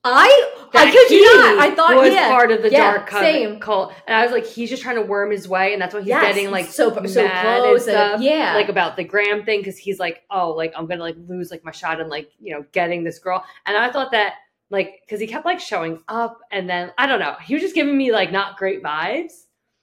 [0.04, 1.58] I That I kid you not.
[1.58, 2.28] I thought he was yeah.
[2.30, 3.58] part of the Yeah, dark cult, same.
[3.58, 6.00] cult, and I was like, he's just trying to worm his way, and that's why
[6.00, 7.88] he's Yes, getting like so so mad close.
[7.88, 8.54] and and- yeah.
[8.54, 11.64] like about the Graham thing because he's like, oh, like I'm gonna like lose like
[11.64, 13.44] my shot and like you know getting this girl.
[13.66, 14.34] And I thought that
[14.70, 17.74] like because he kept like showing up and then I don't know, he was just
[17.74, 19.32] giving me like not great vibes.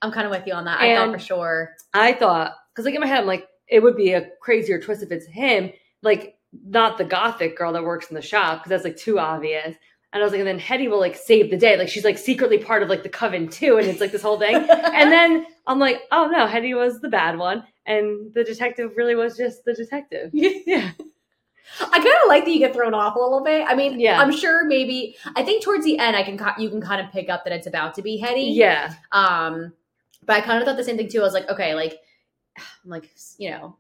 [0.01, 0.80] I'm kind of with you on that.
[0.80, 1.72] I thought for sure.
[1.93, 5.03] I thought because like in my head I'm like it would be a crazier twist
[5.03, 8.84] if it's him, like not the gothic girl that works in the shop because that's
[8.84, 9.76] like too obvious.
[10.14, 12.20] And I was like, and then Hetty will like save the day, like she's like
[12.20, 14.56] secretly part of like the coven too, and it's like this whole thing.
[14.70, 19.16] and then I'm like, oh no, Hetty was the bad one, and the detective really
[19.16, 20.30] was just the detective.
[20.34, 20.91] yeah.
[21.80, 23.66] I kind of like that you get thrown off a little bit.
[23.68, 24.20] I mean, Yeah.
[24.20, 27.30] I'm sure maybe I think towards the end I can you can kind of pick
[27.30, 28.41] up that it's about to be Hetty.
[28.51, 28.93] Yeah.
[29.12, 29.74] Um,
[30.26, 31.22] but I kind of thought the same thing too.
[31.22, 31.97] I was like, okay, like,
[32.58, 33.78] I'm like, you know,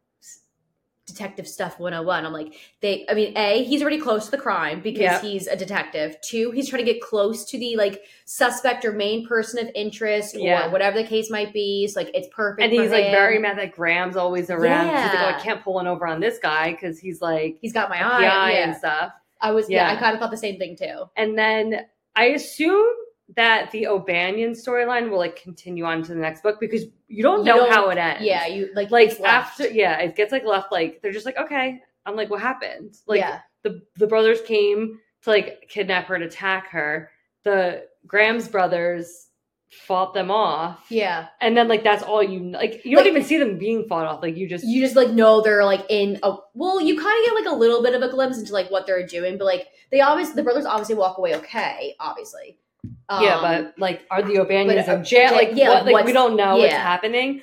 [1.05, 2.25] detective stuff 101.
[2.25, 5.21] I'm like, they, I mean, A, he's already close to the crime because Yeah.
[5.21, 6.15] he's a detective.
[6.23, 10.35] Two, he's trying to get close to the like suspect or main person of interest
[10.37, 10.67] Yeah.
[10.67, 11.87] or whatever the case might be.
[11.87, 12.63] So like, it's perfect.
[12.63, 13.11] And he's like him.
[13.11, 14.85] very mad that Graham's always around.
[14.85, 15.35] He's like, oh, Yeah.
[15.37, 18.23] I can't pull one over on this guy because he's like He's got my eye.
[18.25, 18.67] eye yeah.
[18.69, 19.11] and stuff.
[19.41, 19.97] I was, yeah, Yeah.
[19.97, 21.03] I kind of thought the same thing too.
[21.17, 21.81] And then
[22.15, 22.87] I assume
[23.35, 27.39] that the O'Banion storyline will like continue on to the next book because you don't
[27.39, 28.23] You know don't- how it ends.
[28.23, 31.81] Yeah, you like, like after yeah, it gets like left like they're just like okay.
[32.05, 32.97] I'm like, what happened?
[33.07, 37.09] Like yeah, the the brothers came to like kidnap her and attack her.
[37.43, 39.27] The Graham's brothers
[39.71, 41.27] fought them off, yeah.
[41.41, 42.81] and then like that's all you like.
[42.85, 44.21] You don't even see them being fought off.
[44.21, 47.25] Like you just you just like know they're like in a well you kind of
[47.25, 49.67] get like a little bit of a glimpse into like what they're doing but like
[49.91, 54.39] they obviously the brothers obviously walk away okay obviously yeah, Um, but like are the
[54.39, 55.31] O'Banions uh, in jail?
[55.31, 55.85] Like yeah, what?
[55.85, 57.41] like, we don't know what's happening.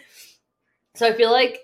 [0.97, 1.59] So I feel like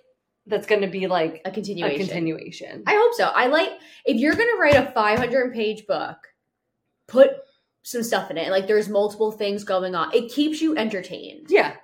[0.46, 2.82] that's going to be like a continuation a continuation.
[2.86, 3.68] i hope so i like
[4.04, 6.18] if you're gonna write a 500 page book
[7.08, 7.30] put
[7.82, 11.74] some stuff in it like there's multiple things going on it keeps you entertained yeah,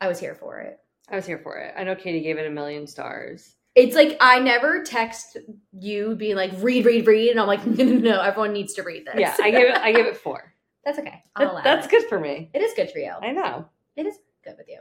[0.00, 0.78] i was here for it
[1.08, 1.74] I was here for it.
[1.76, 3.54] I know Katie gave it a million stars.
[3.76, 5.36] it's like i never text
[5.72, 8.82] you being like read read read and i'm like no no no everyone needs to
[8.82, 9.76] read this Yeah, I gave it.
[9.76, 10.52] I gave it four.
[10.84, 11.90] that's okay I'll That- that's it.
[11.90, 12.50] good for me.
[12.54, 13.66] it is good for you I know.
[13.96, 14.80] It is good with you.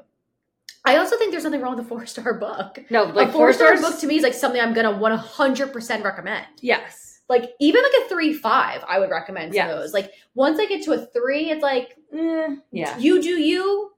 [0.85, 2.79] I also think there's nothing wrong with a four star book.
[2.89, 6.45] No, like a four star book to me is like something I'm gonna 100% recommend.
[6.61, 7.19] Yes.
[7.27, 9.69] Like even like a three five, I would recommend Yes.
[9.69, 9.93] those.
[9.93, 12.97] Like once I get to a three, it's like Eh, yeah.
[12.97, 13.91] you do you.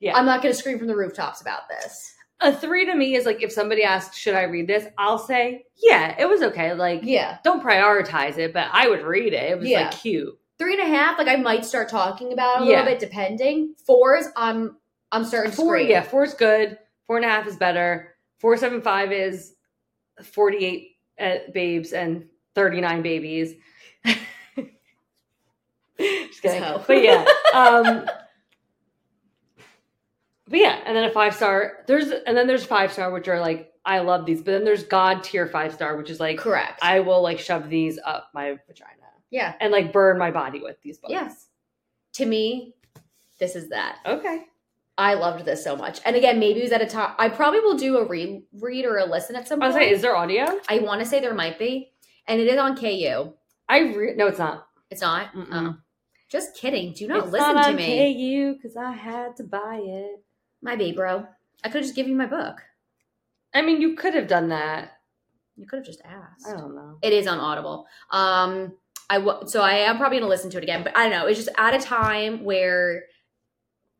[0.00, 0.16] Yeah.
[0.16, 2.14] I'm not gonna scream from the rooftops about this.
[2.40, 5.66] A three to me is like if somebody asks, "Should I read this?" I'll say,
[5.76, 9.50] "Yeah, it was okay." Like, Yeah, don't prioritize it, but I would read it.
[9.52, 9.82] It was Yeah.
[9.82, 10.36] like cute.
[10.58, 11.18] Three and a half.
[11.18, 12.70] Like I might start talking about a Yeah.
[12.80, 13.74] little bit, depending.
[13.86, 14.76] Fours, I'm
[15.10, 15.90] I'm starting to Four, scream.
[15.90, 16.78] yeah, four is good.
[17.06, 18.14] Four and a half is better.
[18.38, 19.54] Four seven five is
[20.22, 23.54] forty eight uh, babes and thirty nine babies.
[24.04, 24.18] Just
[26.42, 26.62] kidding.
[26.62, 26.82] So.
[26.86, 27.24] But yeah,
[27.54, 28.06] um,
[30.48, 31.84] but yeah, and then a five star.
[31.86, 34.38] There's and then there's five star, which are like I love these.
[34.42, 36.80] But then there's God tier five star, which is like correct.
[36.82, 39.01] I will like shove these up my vagina
[39.32, 39.54] yeah.
[39.60, 41.10] and like burn my body with these books.
[41.10, 41.48] Yes.
[42.14, 42.74] To me,
[43.40, 43.98] this is that.
[44.06, 44.44] Okay.
[44.98, 46.00] I loved this so much.
[46.04, 47.14] And again, maybe it was at a time.
[47.18, 49.86] I probably will do a read, read or a listen at some I was point.
[49.86, 50.46] like, is there audio?
[50.68, 51.90] I want to say there might be,
[52.28, 53.32] and it is on KU.
[53.68, 54.68] I re- no, it's not.
[54.90, 55.32] It's not.
[55.32, 55.48] Mm-mm.
[55.50, 55.76] Oh.
[56.28, 56.92] Just kidding.
[56.92, 60.22] Do not it's listen not to on me, KU because I had to buy it.
[60.60, 61.26] my baby bro.
[61.64, 62.62] I could have just given you my book.
[63.54, 64.98] I mean, you could have done that.
[65.56, 66.46] You could have just asked.
[66.48, 66.98] I don't know.
[67.02, 67.86] It is on Audible.
[68.10, 68.74] Um,
[69.10, 71.26] I w- so I am probably gonna listen to it again, but I don't know.
[71.26, 73.04] It's just at a time where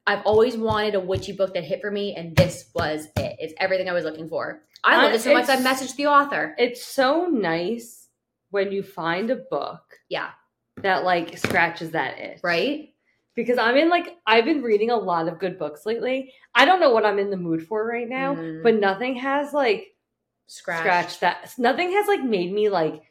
[0.06, 3.36] I've always wanted a witchy book that hit for me, and this was it.
[3.38, 4.62] It's everything I was looking for.
[4.84, 5.48] I Uh, love it so much.
[5.48, 6.54] I messaged the author.
[6.58, 8.08] It's so nice
[8.50, 10.30] when you find a book Yeah.
[10.78, 12.88] that like scratches that itch, Right?
[13.34, 16.34] Because I'm in like I've been reading a lot of good books lately.
[16.54, 18.62] I don't know what I'm in the mood for right now, Mm.
[18.62, 19.94] but nothing has like
[20.48, 20.80] Scratch.
[20.80, 21.54] scratched that.
[21.58, 23.02] Nothing has like made me like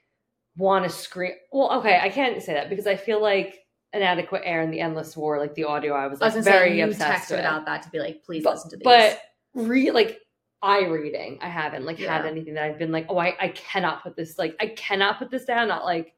[0.57, 1.33] want to scream.
[1.51, 5.15] Well, okay, I can't say that because I feel like inadequate heir and the endless
[5.17, 7.39] war, like the audio, I was I was very say you obsessed texted with.
[7.41, 8.83] about that to be like, please but, listen to these.
[8.83, 9.21] but
[9.53, 10.19] re like
[10.61, 14.03] eye reading, I haven't like had anything that I've been like, oh, I, I cannot
[14.03, 15.67] put this like I cannot put this down.
[15.67, 16.13] Not like,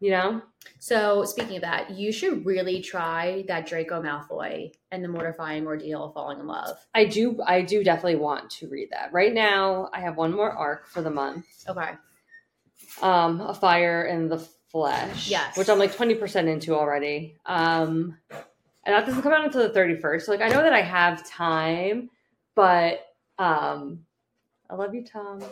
[0.00, 0.42] you know,
[0.78, 6.04] so speaking of that, you should really try that Draco Malfoy and the mortifying ordeal
[6.04, 6.76] of falling in love.
[6.94, 9.12] I do I do definitely want to read that.
[9.12, 11.46] Right now, I have one more arc for the month.
[11.68, 11.92] Okay.
[13.02, 14.38] Um, a fire in the
[14.70, 15.28] flesh.
[15.30, 15.56] Yes.
[15.56, 17.36] which I'm like twenty percent into already.
[17.46, 20.26] Um, and that doesn't come out until the thirty first.
[20.26, 22.10] So like I know that I have time,
[22.54, 23.00] but
[23.38, 24.00] um,
[24.70, 25.42] I love you, Tom.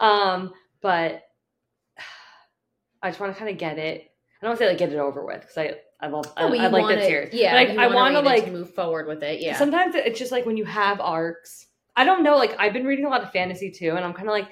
[0.00, 1.22] Um, but
[3.02, 4.10] I just want to kind of get it.
[4.40, 6.42] I don't want to say like get it over with because I I love I,
[6.42, 7.32] No, but I like that series.
[7.34, 9.40] Yeah, But, like, I want to like move forward with it.
[9.40, 9.56] Yeah.
[9.56, 11.66] sometimes it's just like when you have arcs.
[11.96, 12.36] I don't know.
[12.36, 14.48] Like I've been reading a lot of fantasy too, and I'm kind of like.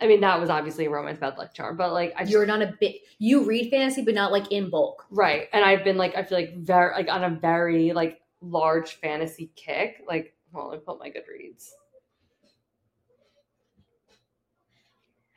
[0.00, 2.46] I mean, that was obviously a romance bad luck charm, but like I just You're
[2.46, 2.96] not a bit.
[3.18, 5.04] You read fantasy, but not like in bulk.
[5.10, 5.48] Right.
[5.52, 9.50] And I've been like, I feel like very, like on a very like large fantasy
[9.56, 10.02] kick.
[10.06, 11.70] Like, well, pull up my Goodreads.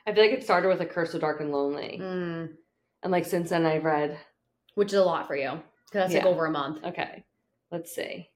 [0.05, 1.99] I feel like it started with A Curse of Dark and Lonely.
[2.01, 2.49] Mm,
[3.03, 4.18] And like since then I've read,
[4.76, 6.84] which is a lot for you because that's like over a month.
[6.84, 7.24] okay,
[7.72, 8.30] let's see.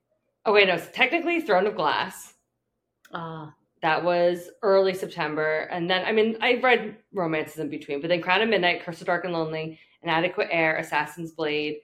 [0.46, 2.34] Oh, wait, no, it's technically Throne of Glass.
[3.12, 5.68] Ah, That was early September.
[5.72, 9.02] And then, I mean, I read romances in between, but then Crown of Midnight, Curse
[9.02, 11.78] of Dark and Lonely, Inadequate Heir, Assassin's Blade,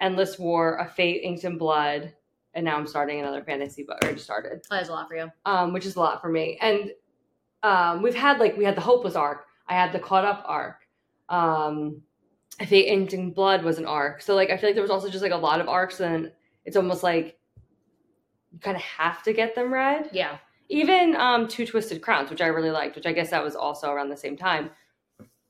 [0.00, 2.12] Endless War, A Fate Inked in Blood,
[2.54, 5.14] and now I'm starting another fantasy book, or just started, Oh, That's a lot for
[5.16, 5.30] you.
[5.46, 6.58] um, which is a lot for me.
[6.60, 6.90] And
[7.62, 10.86] um, we've had like we had the Hopeless arc, I had the Caught Up arc,
[11.30, 12.02] um,
[12.60, 14.20] A Fate Inked in Blood was an arc.
[14.22, 16.30] So like I feel like there was also just like a lot of arcs, and
[16.66, 17.38] it's almost like
[18.52, 20.38] you kind of have to get them read Yeah.
[20.68, 23.90] Even um two twisted crowns which i really liked which i guess that was also
[23.90, 24.70] around the same time.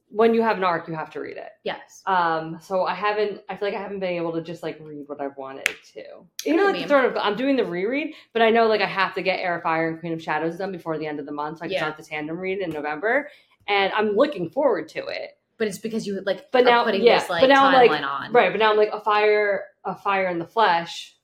[0.08, 1.50] When you have an arc you have to read it.
[1.64, 2.02] Yes.
[2.06, 5.04] um so i haven't i feel like i haven't been able to just like read
[5.08, 6.02] what i've wanted to.
[6.44, 8.86] You know like the throne of i'm doing the reread but i know like i
[8.86, 11.26] have to get heir of fire and queen of shadows done before the end of
[11.26, 11.80] the month so i can Yeah.
[11.80, 13.28] start the tandem read in november
[13.66, 15.30] and i'm looking forward to it.
[15.58, 18.02] But it's because you like But now- putting yeah, this like but now timeline like,
[18.02, 18.32] on.
[18.32, 21.16] right but now i'm like a fire a fire in the flesh.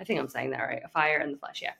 [0.00, 1.72] I think i'm saying that right a fire in the flesh yeah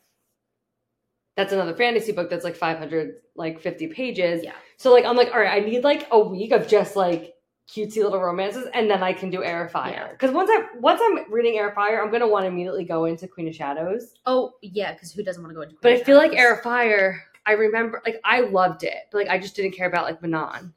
[1.36, 4.52] that's another fantasy book that's like 500 like 50 pages Yeah.
[4.76, 7.34] so like i'm like all right i need like a week of just like
[7.68, 11.00] cutesy little romances and then i can do heir of fire because once i once
[11.02, 14.14] i'm reading heir of fire i'm gonna want to immediately go into queen of shadows
[14.24, 15.74] Oh yeah, because who doesn't want to go into?
[15.76, 15.80] Queen.
[15.82, 19.28] But i feel like heir of fire i remember like i loved it but like
[19.28, 20.72] i just didn't care about like manon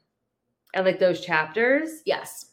[0.74, 2.46] and like those chapters Yes.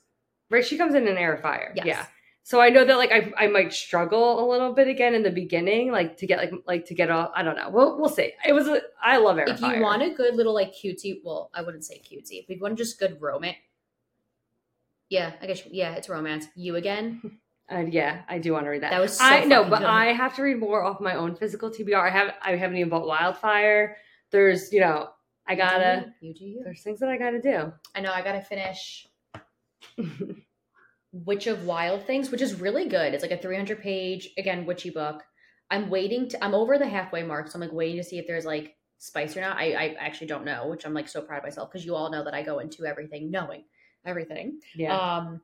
[0.51, 1.85] right she comes in an heir of fire Yes.
[1.87, 2.05] yeah
[2.47, 5.29] so I know that like I, I might struggle a little bit again in the
[5.29, 7.29] beginning, like to get like like to get off.
[7.35, 7.69] I don't know.
[7.69, 8.31] We'll we'll see.
[8.47, 11.49] It was a, I love Air If you want a good little like cutesy, well,
[11.53, 12.41] I wouldn't say cutesy.
[12.41, 13.57] If you want just good romance,
[15.09, 16.47] yeah, I guess yeah, it's romance.
[16.55, 17.21] You again?
[17.69, 18.91] Uh, yeah, I do want to read that.
[18.91, 19.83] That was so I know, but.
[19.83, 21.99] I have to read more off my own physical TBR.
[21.99, 23.97] I have I haven't even bought Wildfire.
[24.31, 25.09] There's you know
[25.45, 26.13] I gotta.
[26.21, 26.61] You do you.
[26.63, 27.73] There's things that I gotta do.
[27.93, 29.05] I know I gotta finish
[31.25, 33.13] Witch of Wild Things, which is really good.
[33.13, 35.23] It's like a 300 page again witchy book.
[35.69, 36.43] I'm waiting to.
[36.43, 39.35] I'm over the halfway mark, so I'm like waiting to see if there's like spice
[39.35, 39.57] or not.
[39.57, 42.11] I I actually don't know, which I'm like so proud of myself because you all
[42.11, 43.63] know that I go into everything knowing
[44.05, 44.59] everything.
[44.75, 44.95] yeah.
[44.97, 45.41] Um,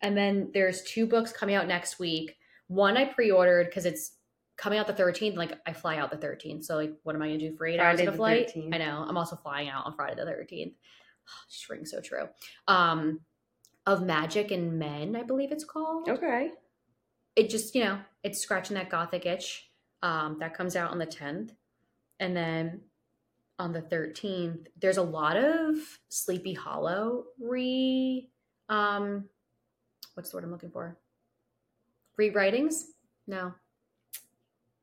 [0.00, 2.36] and then there's two books coming out next week.
[2.68, 4.12] One I pre-ordered because it's
[4.56, 5.36] coming out the 13th.
[5.36, 7.78] Like I fly out the 13th, so like, what am I gonna do for eight
[7.78, 8.52] Friday hours of flight?
[8.54, 8.74] 13th.
[8.74, 9.04] I know.
[9.08, 10.74] I'm also flying out on Friday the 13th.
[11.30, 12.28] Oh, Just rings so true.
[12.66, 13.20] Um,
[13.88, 16.10] of Magic and Men, I believe it's called.
[16.10, 16.50] okay.
[17.34, 19.64] It just you know, it's scratching that gothic itch.
[20.02, 21.50] Um, that comes out on the 10th,
[22.20, 22.82] and then
[23.58, 25.74] on the 13th, there's a lot of
[26.08, 28.28] Sleepy Hollow re
[28.68, 29.24] um
[30.14, 30.98] what's the word I'm looking for?
[32.20, 32.82] Rewritings?
[33.26, 33.54] No.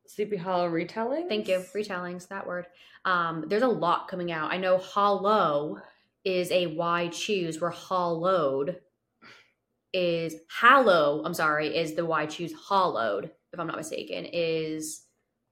[0.08, 1.30] Sleepy Hollow retelling.
[1.30, 1.64] Thank you.
[1.76, 2.66] Retellings, that word.
[3.06, 4.51] Um, there's a lot coming out.
[4.51, 5.80] I know hollow
[6.24, 8.80] is a why choose, We're hollowed
[9.96, 15.04] is hallow, I'm sorry, is the why choose hollowed, if I'm not mistaken, is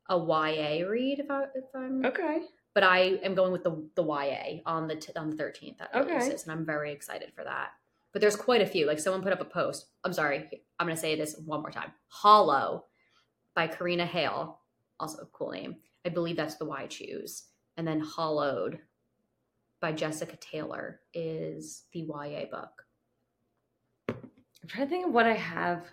[0.10, 2.41] a YA read, if I if I'm Okay.
[2.74, 5.96] but I am going with the the YA on the t- on the 13th that
[5.96, 6.10] Okay.
[6.14, 7.70] releases, and I'm very excited for that.
[8.12, 8.86] But there's quite a few.
[8.86, 9.88] Like someone put up a post.
[10.04, 11.91] I'm sorry, I'm going to say this one more time.
[12.08, 12.86] Hollow
[13.56, 14.60] by Karina Halle,
[15.00, 15.78] also a cool name.
[16.06, 17.46] I believe that's the Y choose.
[17.78, 18.80] And then Hollowed
[19.80, 22.86] by Jessica Taylor is the YA book.
[24.64, 25.84] I'm trying to think of what I have.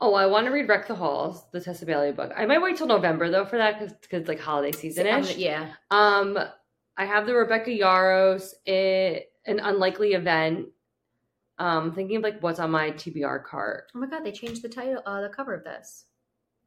[0.00, 2.32] Oh, I want to read Wreck the Halls, the Tessa Bailey book.
[2.36, 5.28] I might wait till November though for that because it's like holiday season I'm ish.
[5.30, 6.38] gonna- yeah, Um,
[6.96, 10.68] I have the Rebecca Yarros, it, an unlikely event.
[11.58, 13.84] Um, thinking of like what's on my TBR cart.
[13.94, 16.06] Oh my god, they changed the title, uh, the cover of this.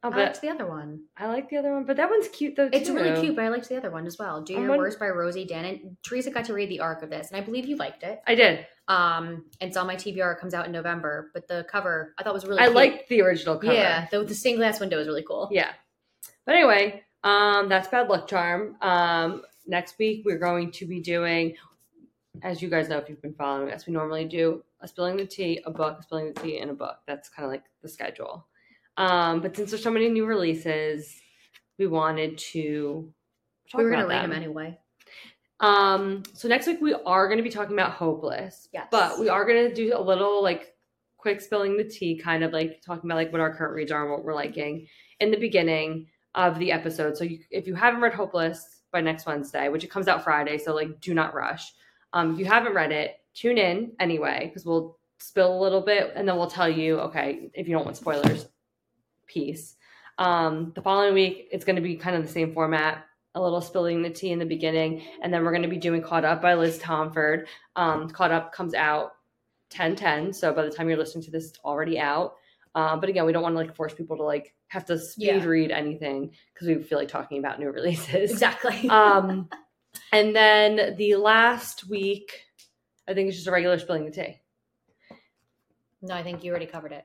[0.04, 1.00] Oh, I liked the other one.
[1.16, 2.70] I like the other one, but that one's cute though.
[2.72, 2.94] It's too.
[2.94, 4.42] really cute, but I liked the other one as well.
[4.42, 5.96] Do Your Worst by Rosie Danan.
[6.04, 8.20] Teresa got to read the arc of this, and I believe you liked it.
[8.24, 8.64] I did.
[8.86, 10.36] Um, and it's on my TBR.
[10.36, 12.60] It comes out in November, but the cover I thought was really.
[12.60, 12.76] I cute.
[12.76, 13.72] liked the original cover.
[13.72, 15.48] Yeah, the, the stained glass window is really cool.
[15.50, 15.72] Yeah.
[16.46, 18.76] But anyway, um, that's Bad Luck Charm.
[18.80, 21.56] Um, next week we're going to be doing,
[22.42, 25.26] as you guys know if you've been following us, we normally do a spilling the
[25.26, 26.98] tea, a book, a spilling the tea, and a book.
[27.06, 28.46] That's kind of like the schedule.
[28.98, 31.14] Um, but since there's so many new releases,
[31.78, 33.10] we wanted to.
[33.70, 34.42] Talk we were gonna about read them them.
[34.42, 34.78] anyway.
[35.60, 38.68] Um, so next week we are going to be talking about Hopeless.
[38.72, 38.88] Yes.
[38.90, 40.74] But we are going to do a little like
[41.16, 44.02] quick spilling the tea, kind of like talking about like what our current reads are
[44.02, 44.86] and what we're liking
[45.20, 47.16] in the beginning of the episode.
[47.16, 50.58] So you, if you haven't read Hopeless by next Wednesday, which it comes out Friday,
[50.58, 51.72] so like do not rush.
[52.12, 56.12] Um, if you haven't read it, tune in anyway because we'll spill a little bit
[56.14, 58.46] and then we'll tell you okay if you don't want spoilers.
[59.28, 59.76] Piece.
[60.18, 63.04] Um, the following week it's going to be kind of the same format
[63.34, 66.02] a little spilling the tea in the beginning, and then we're going to be doing
[66.02, 67.44] Caught Up by Liz Tomforde.
[67.76, 69.12] Um, Caught Up comes out
[69.70, 72.34] 10 10, so by the time you're listening to this, it's already out.
[72.74, 75.26] Um, but again, we don't want to like force people to like have to speed
[75.26, 75.44] Yeah.
[75.44, 78.32] read anything because we feel like talking about new releases.
[78.32, 78.88] Exactly.
[78.90, 79.48] Um,
[80.12, 82.32] and then the last week,
[83.06, 84.40] I think it's just a regular spilling the tea.
[86.02, 87.04] no, I think you already covered it.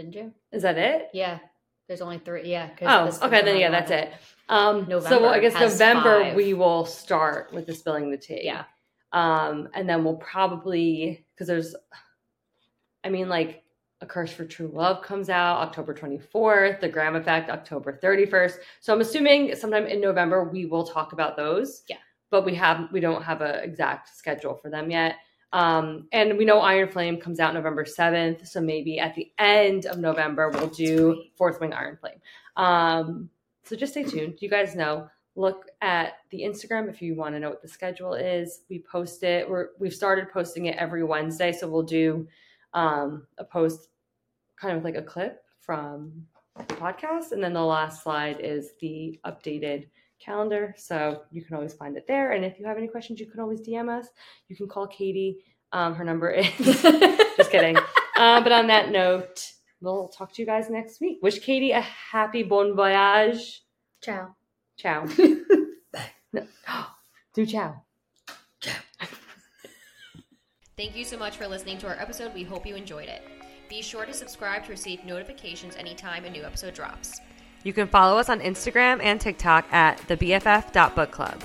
[0.00, 0.32] Didn't you?
[0.50, 1.10] Is that it?
[1.12, 1.40] Yeah.
[1.86, 2.48] There's only three.
[2.48, 2.70] Yeah.
[2.80, 4.10] Oh, okay, then yeah, that's it.
[4.48, 6.34] Um, so I guess November five.
[6.34, 8.40] we will start with the spilling the tea.
[8.44, 8.64] Yeah.
[9.12, 11.74] Um, and then we'll probably because there's,
[13.04, 13.62] I mean, like
[14.00, 18.54] a curse for true love comes out October 24th, the Graham Effect October 31st.
[18.80, 21.82] So I'm assuming sometime in November we will talk about those.
[21.90, 21.98] Yeah.
[22.30, 25.16] But we have we don't have an exact schedule for them yet.
[25.52, 29.86] Um, and we know Iron Flame comes out November 7th, so maybe at the end
[29.86, 32.20] of November we'll do Fourth Wing Iron Flame.
[32.56, 33.30] Um,
[33.64, 34.38] so just stay tuned.
[34.40, 35.08] You guys know.
[35.36, 38.62] Look at the Instagram if you want to know what the schedule is.
[38.68, 39.48] We post it.
[39.48, 42.26] We're we've started posting it every Wednesday, so we'll do
[42.74, 43.88] um, a post,
[44.56, 46.26] kind of like a clip from
[46.56, 49.86] the podcast, and then the last slide is the updated
[50.24, 50.74] calendar.
[50.78, 52.32] So you can always find it there.
[52.32, 54.08] And if you have any questions, you can always DM us.
[54.48, 55.44] You can call Katie.
[55.72, 57.76] Um, her number is just kidding.
[58.16, 61.18] Uh, but on that note, we'll talk to you guys next week.
[61.22, 63.62] Wish Katie a happy bon voyage.
[64.02, 64.34] Ciao.
[64.76, 65.06] Ciao.
[66.32, 66.46] No.
[67.34, 67.82] Do ciao.
[70.76, 72.34] Thank you so much for listening to our episode.
[72.34, 73.22] We hope you enjoyed it.
[73.68, 77.20] Be sure to subscribe to receive notifications anytime a new episode drops.
[77.62, 81.40] You can follow us on Instagram and TikTok at thebff.bookclub.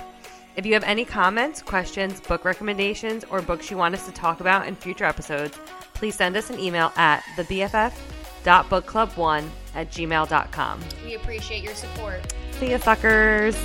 [0.56, 4.40] If you have any comments, questions, book recommendations, or books you want us to talk
[4.40, 5.60] about in future episodes,
[5.94, 10.80] please send us an email at thebff.bookclub1 at gmail.com.
[11.04, 12.34] We appreciate your support.
[12.52, 13.58] See ya, suckers!